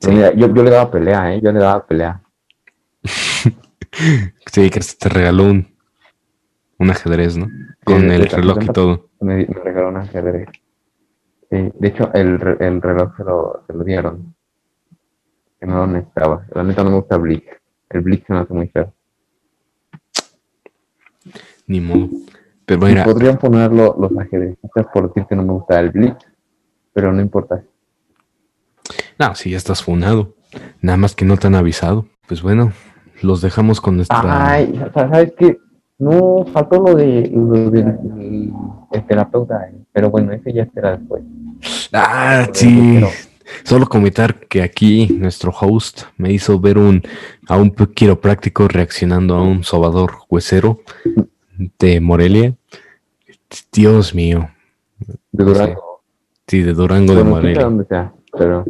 Pero 0.00 0.12
mira, 0.12 0.34
yo, 0.34 0.52
yo 0.52 0.62
le 0.62 0.70
daba 0.70 0.90
pelea, 0.90 1.34
¿eh? 1.34 1.40
Yo 1.42 1.50
le 1.50 1.58
daba 1.58 1.84
pelea. 1.84 2.22
Sí, 4.52 4.70
que 4.70 4.80
te 4.80 5.08
regaló 5.08 5.44
un, 5.44 5.74
un 6.78 6.90
ajedrez, 6.90 7.36
¿no? 7.36 7.48
Con 7.84 8.10
el 8.10 8.28
reloj 8.28 8.62
y 8.62 8.66
todo. 8.66 9.08
Me, 9.20 9.46
me 9.46 9.60
regaló 9.64 9.88
un 9.88 9.96
ajedrez. 9.96 10.48
Sí, 11.50 11.72
de 11.78 11.88
hecho, 11.88 12.10
el, 12.14 12.38
el 12.60 12.82
reloj 12.82 13.16
se 13.16 13.24
lo, 13.24 13.62
se 13.66 13.72
lo 13.72 13.84
dieron. 13.84 14.34
Que 15.58 15.66
no 15.66 15.76
lo 15.78 15.86
necesitaba. 15.86 16.44
La 16.54 16.62
neta 16.62 16.84
no 16.84 16.90
me 16.90 16.96
gusta 16.96 17.16
Blitz. 17.16 17.46
El 17.90 18.02
Blitz 18.02 18.26
se 18.26 18.32
me 18.32 18.40
hace 18.40 18.52
muy 18.54 18.68
feo. 18.68 18.92
Ni 21.66 21.80
modo. 21.80 22.08
Pero 22.64 22.80
mira, 22.82 23.04
podrían 23.04 23.38
ponerlo 23.38 23.96
los 23.98 24.16
ajedrecistas 24.18 24.86
por 24.92 25.08
decir 25.08 25.26
que 25.28 25.36
no 25.36 25.42
me 25.42 25.52
gusta 25.54 25.80
el 25.80 25.90
Blitz. 25.90 26.16
Pero 26.92 27.12
no 27.12 27.20
importa. 27.20 27.62
no, 29.18 29.34
si 29.34 29.50
ya 29.50 29.56
estás 29.56 29.82
funado. 29.82 30.34
Nada 30.80 30.96
más 30.98 31.14
que 31.14 31.24
no 31.24 31.36
te 31.36 31.46
han 31.46 31.54
avisado. 31.54 32.06
Pues 32.26 32.42
bueno, 32.42 32.72
los 33.22 33.40
dejamos 33.40 33.80
con 33.80 33.96
nuestra. 33.96 34.50
Ay, 34.52 34.74
sa- 34.78 35.08
¿sabes 35.08 35.32
qué? 35.36 35.58
No, 35.98 36.44
faltó 36.52 36.80
lo 36.80 36.94
de 36.94 37.28
lo 37.34 37.70
del 37.70 37.88
el, 37.88 38.52
el 38.92 39.06
terapeuta, 39.06 39.68
eh, 39.68 39.77
pero 39.98 40.10
bueno, 40.10 40.32
ese 40.32 40.52
ya 40.52 40.64
será 40.72 40.96
después. 40.96 41.24
Ah, 41.92 42.42
Pero- 42.46 42.54
sí. 42.54 43.00
Solo 43.64 43.88
comentar 43.88 44.46
que 44.46 44.62
aquí 44.62 45.08
nuestro 45.18 45.50
host 45.50 46.02
me 46.18 46.30
hizo 46.32 46.60
ver 46.60 46.78
un 46.78 47.02
a 47.48 47.56
un 47.56 47.70
quiropráctico 47.70 48.68
reaccionando 48.68 49.34
a 49.34 49.42
un 49.42 49.64
sobador 49.64 50.12
huesero 50.30 50.82
de 51.80 51.98
Morelia. 52.00 52.54
Dios 53.72 54.14
mío. 54.14 54.50
De 55.32 55.44
Durango. 55.44 56.02
Sí, 56.46 56.62
de 56.62 56.74
Durango 56.74 57.14
de 57.14 57.22
Bueno, 57.22 57.36
Morelia. 57.36 57.62
dónde 57.64 57.84
sea, 57.86 58.12
pero 58.38 58.64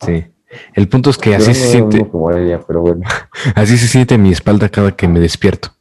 Sí. 0.00 0.24
El 0.72 0.88
punto 0.88 1.10
es 1.10 1.18
que 1.18 1.34
así 1.34 1.46
Durango 1.48 1.60
se 1.60 1.68
siente, 1.70 1.96
mismo 1.98 2.12
que 2.12 2.16
Morelia, 2.18 2.60
pero 2.66 2.80
bueno. 2.80 3.02
así 3.56 3.76
se 3.76 3.88
siente 3.88 4.16
mi 4.16 4.30
espalda 4.32 4.70
cada 4.70 4.92
que 4.96 5.06
me 5.08 5.20
despierto. 5.20 5.74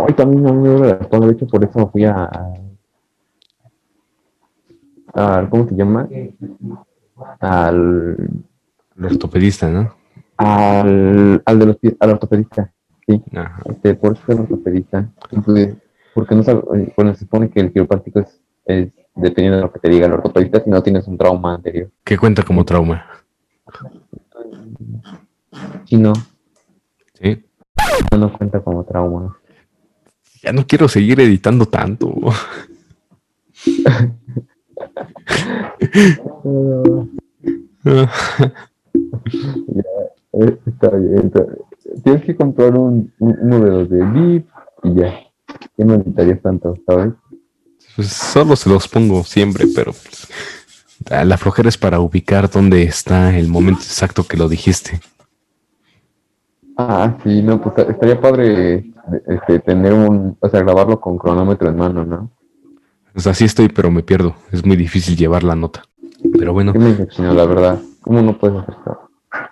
Hoy 0.00 0.12
también 0.14 0.46
a 0.46 0.52
mí 0.52 0.58
me 0.62 0.68
duele 0.68 0.86
la 0.88 0.94
espalda, 1.00 1.26
de 1.26 1.32
hecho 1.32 1.46
por 1.46 1.64
eso 1.64 1.88
fui 1.90 2.04
a, 2.04 2.30
a 5.14 5.46
¿cómo 5.50 5.68
se 5.68 5.74
llama? 5.74 6.08
Al 7.40 8.16
El 8.96 9.04
ortopedista, 9.04 9.68
¿no? 9.70 9.94
al, 10.36 11.42
al 11.44 11.58
de 11.58 11.66
los 11.66 11.76
pies- 11.80 11.96
al 11.98 12.10
ortopedista, 12.10 12.72
sí, 13.06 13.20
Ajá. 13.34 13.60
este, 13.64 13.94
por 13.94 14.12
eso 14.12 14.22
ortopedista. 14.40 15.08
Entonces, 15.32 15.74
porque 16.14 16.34
no 16.36 16.42
sabe, 16.44 16.62
eh, 16.76 16.92
bueno, 16.96 17.12
se 17.14 17.20
supone 17.20 17.50
que 17.50 17.58
el 17.60 17.72
quiropráctico 17.72 18.20
es, 18.20 18.40
es 18.66 18.92
dependiendo 19.16 19.56
de 19.56 19.62
lo 19.62 19.72
que 19.72 19.80
te 19.80 19.88
diga 19.88 20.06
el 20.06 20.12
ortopedista 20.12 20.62
si 20.62 20.70
no 20.70 20.80
tienes 20.82 21.08
un 21.08 21.18
trauma 21.18 21.54
anterior. 21.54 21.90
¿Qué 22.04 22.16
cuenta 22.16 22.44
como 22.44 22.64
trauma? 22.64 23.04
Si 25.86 25.96
no, 25.96 26.12
Sí. 27.14 27.44
no 28.12 28.18
nos 28.18 28.32
cuenta 28.36 28.60
como 28.60 28.84
trauma. 28.84 29.36
Ya 30.42 30.52
no 30.52 30.66
quiero 30.66 30.88
seguir 30.88 31.20
editando 31.20 31.66
tanto. 31.66 32.14
Está 40.66 40.90
bien, 40.90 41.26
está- 41.26 41.46
Tienes 42.04 42.22
que 42.24 42.36
comprar 42.36 42.76
un, 42.76 43.12
un- 43.18 43.38
uno 43.40 43.60
de 43.60 43.70
los 43.70 43.88
de 43.88 44.04
VIP 44.04 44.46
y 44.84 44.94
ya. 44.94 45.14
Ya 45.76 45.84
no 45.84 45.96
necesitarías 45.96 46.42
tanto, 46.42 46.76
¿sabes? 46.86 47.14
Pues 47.96 48.08
solo 48.08 48.54
se 48.56 48.68
los 48.68 48.86
pongo 48.88 49.24
siempre, 49.24 49.66
pero 49.74 49.92
ah, 51.10 51.24
la 51.24 51.38
flojera 51.38 51.68
es 51.70 51.78
para 51.78 52.00
ubicar 52.00 52.50
dónde 52.50 52.82
está 52.82 53.36
el 53.36 53.48
momento 53.48 53.80
exacto 53.82 54.24
que 54.24 54.36
lo 54.36 54.48
dijiste. 54.48 55.00
Ah, 56.76 57.16
sí, 57.24 57.42
no, 57.42 57.60
pues 57.60 57.76
esta- 57.78 57.90
estaría 57.92 58.20
padre 58.20 58.92
este, 59.26 59.58
tener 59.60 59.92
un, 59.92 60.36
o 60.40 60.48
sea, 60.48 60.60
grabarlo 60.60 61.00
con 61.00 61.18
cronómetro 61.18 61.68
en 61.68 61.76
mano, 61.76 62.04
¿no? 62.04 62.30
Pues 63.12 63.26
así 63.26 63.44
estoy, 63.44 63.68
pero 63.68 63.90
me 63.90 64.02
pierdo. 64.02 64.34
Es 64.52 64.64
muy 64.64 64.76
difícil 64.76 65.16
llevar 65.16 65.42
la 65.42 65.56
nota. 65.56 65.82
Pero 66.38 66.52
bueno, 66.52 66.72
Qué 66.72 66.78
me 66.78 67.34
la 67.34 67.44
verdad. 67.46 67.78
¿Cómo 68.00 68.22
no 68.22 68.36
puedes 68.38 68.58
hacer 68.58 68.74
eso? 68.80 68.98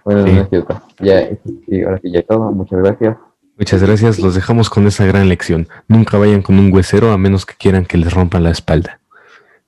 Bueno, 0.05 0.27
Sí. 0.27 0.33
no 0.33 0.41
es 0.43 0.49
cierto. 0.49 0.83
Ya, 1.01 1.29
sí, 1.69 1.83
ahora 1.83 1.99
sí, 2.03 2.11
ya 2.13 2.23
todo. 2.23 2.51
Muchas 2.53 2.79
gracias. 2.81 3.17
muchas 3.59 3.83
gracias. 3.83 4.19
Los 4.19 4.35
dejamos 4.35 4.71
con 4.71 4.87
esa 4.87 5.05
gran 5.07 5.29
lección. 5.29 5.69
Nunca 5.89 6.19
vayan 6.19 6.43
con 6.43 6.59
un 6.59 6.73
huesero 6.73 7.13
a 7.13 7.19
menos 7.19 7.45
que 7.47 7.55
quieran 7.55 7.85
que 7.87 7.99
les 7.99 8.13
rompan 8.13 8.43
la 8.45 8.51
espalda. 8.51 9.01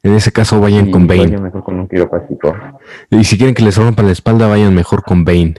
En 0.02 0.14
ese 0.14 0.30
caso, 0.30 0.60
vayan 0.60 0.88
Y 0.88 0.90
con 0.92 1.06
Bane. 1.06 1.38
mejor 1.38 1.64
con 1.64 1.80
un. 1.80 1.88
Y 3.10 3.24
si 3.24 3.36
quieren 3.36 3.54
que 3.54 3.62
les 3.64 3.76
rompan 3.76 4.06
la 4.06 4.12
espalda, 4.12 4.46
vayan 4.46 4.74
mejor 4.74 5.02
con 5.02 5.24
Bane. 5.24 5.54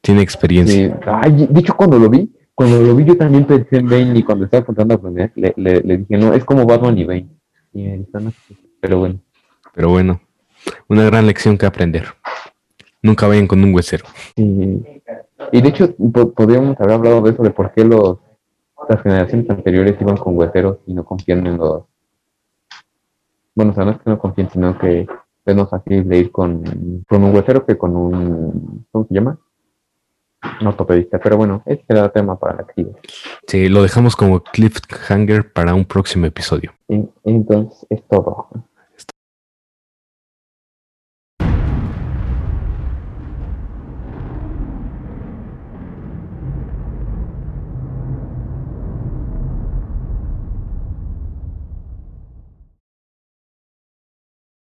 Tiene 0.00 0.22
experiencia. 0.22 0.88
Sí. 0.88 1.00
Ay, 1.06 1.48
de 1.50 1.60
hecho, 1.60 1.74
cuando 1.76 1.98
lo 1.98 2.08
vi, 2.08 2.30
cuando 2.54 2.80
lo 2.80 2.94
vi, 2.94 3.04
yo 3.04 3.16
también 3.16 3.44
pensé 3.46 3.78
en 3.78 3.88
Bane 3.88 4.18
y 4.18 4.22
cuando 4.22 4.44
estaba 4.44 4.64
contando 4.64 4.94
a 4.94 4.96
aprender, 4.96 5.32
le, 5.34 5.52
le, 5.56 5.80
le 5.80 5.96
dije, 5.98 6.16
no, 6.16 6.32
es 6.32 6.44
como 6.44 6.64
Batman 6.66 6.96
y 6.98 7.04
Bane. 7.04 7.28
Y 7.72 7.82
me 7.82 7.98
dijo, 7.98 8.20
no, 8.20 8.32
pero 8.80 8.98
bueno. 8.98 9.18
Pero 9.74 9.88
bueno, 9.90 10.20
una 10.88 11.04
gran 11.04 11.26
lección 11.26 11.58
que 11.58 11.66
aprender. 11.66 12.06
Nunca 13.02 13.26
vayan 13.26 13.46
con 13.48 13.62
un 13.62 13.74
huesero. 13.74 14.04
Sí. 14.36 14.82
Y 15.52 15.60
de 15.60 15.68
hecho, 15.68 15.94
po- 15.96 16.30
podríamos 16.32 16.78
haber 16.80 16.94
hablado 16.94 17.20
de 17.22 17.32
eso, 17.32 17.42
de 17.42 17.50
por 17.50 17.72
qué 17.72 17.84
los, 17.84 18.18
las 18.88 19.02
generaciones 19.02 19.50
anteriores 19.50 19.96
iban 20.00 20.16
con 20.16 20.38
hueseros 20.38 20.78
y 20.86 20.94
no 20.94 21.04
confían 21.04 21.46
en 21.46 21.56
los... 21.58 21.82
Bueno, 23.54 23.72
o 23.72 23.74
sea, 23.74 23.84
no 23.84 23.90
es 23.90 23.98
que 23.98 24.10
no 24.10 24.18
confíen, 24.18 24.48
sino 24.50 24.78
que 24.78 25.06
es 25.46 25.56
más 25.56 25.68
fácil 25.68 26.08
de 26.08 26.18
ir 26.18 26.30
con, 26.32 27.04
con 27.08 27.24
un 27.24 27.34
huesero 27.34 27.66
que 27.66 27.76
con 27.76 27.94
un... 27.96 28.86
¿Cómo 28.90 29.06
se 29.06 29.14
llama? 29.14 29.38
Ortopedista. 30.64 31.18
Pero 31.18 31.36
bueno, 31.36 31.62
ese 31.66 31.84
será 31.86 32.08
tema 32.10 32.38
para 32.38 32.56
la 32.56 32.62
actividad. 32.62 32.96
Sí, 33.46 33.68
lo 33.68 33.82
dejamos 33.82 34.16
como 34.16 34.40
cliffhanger 34.42 35.52
para 35.52 35.74
un 35.74 35.84
próximo 35.84 36.26
episodio. 36.26 36.72
Entonces, 37.24 37.86
es 37.90 38.02
todo. 38.08 38.48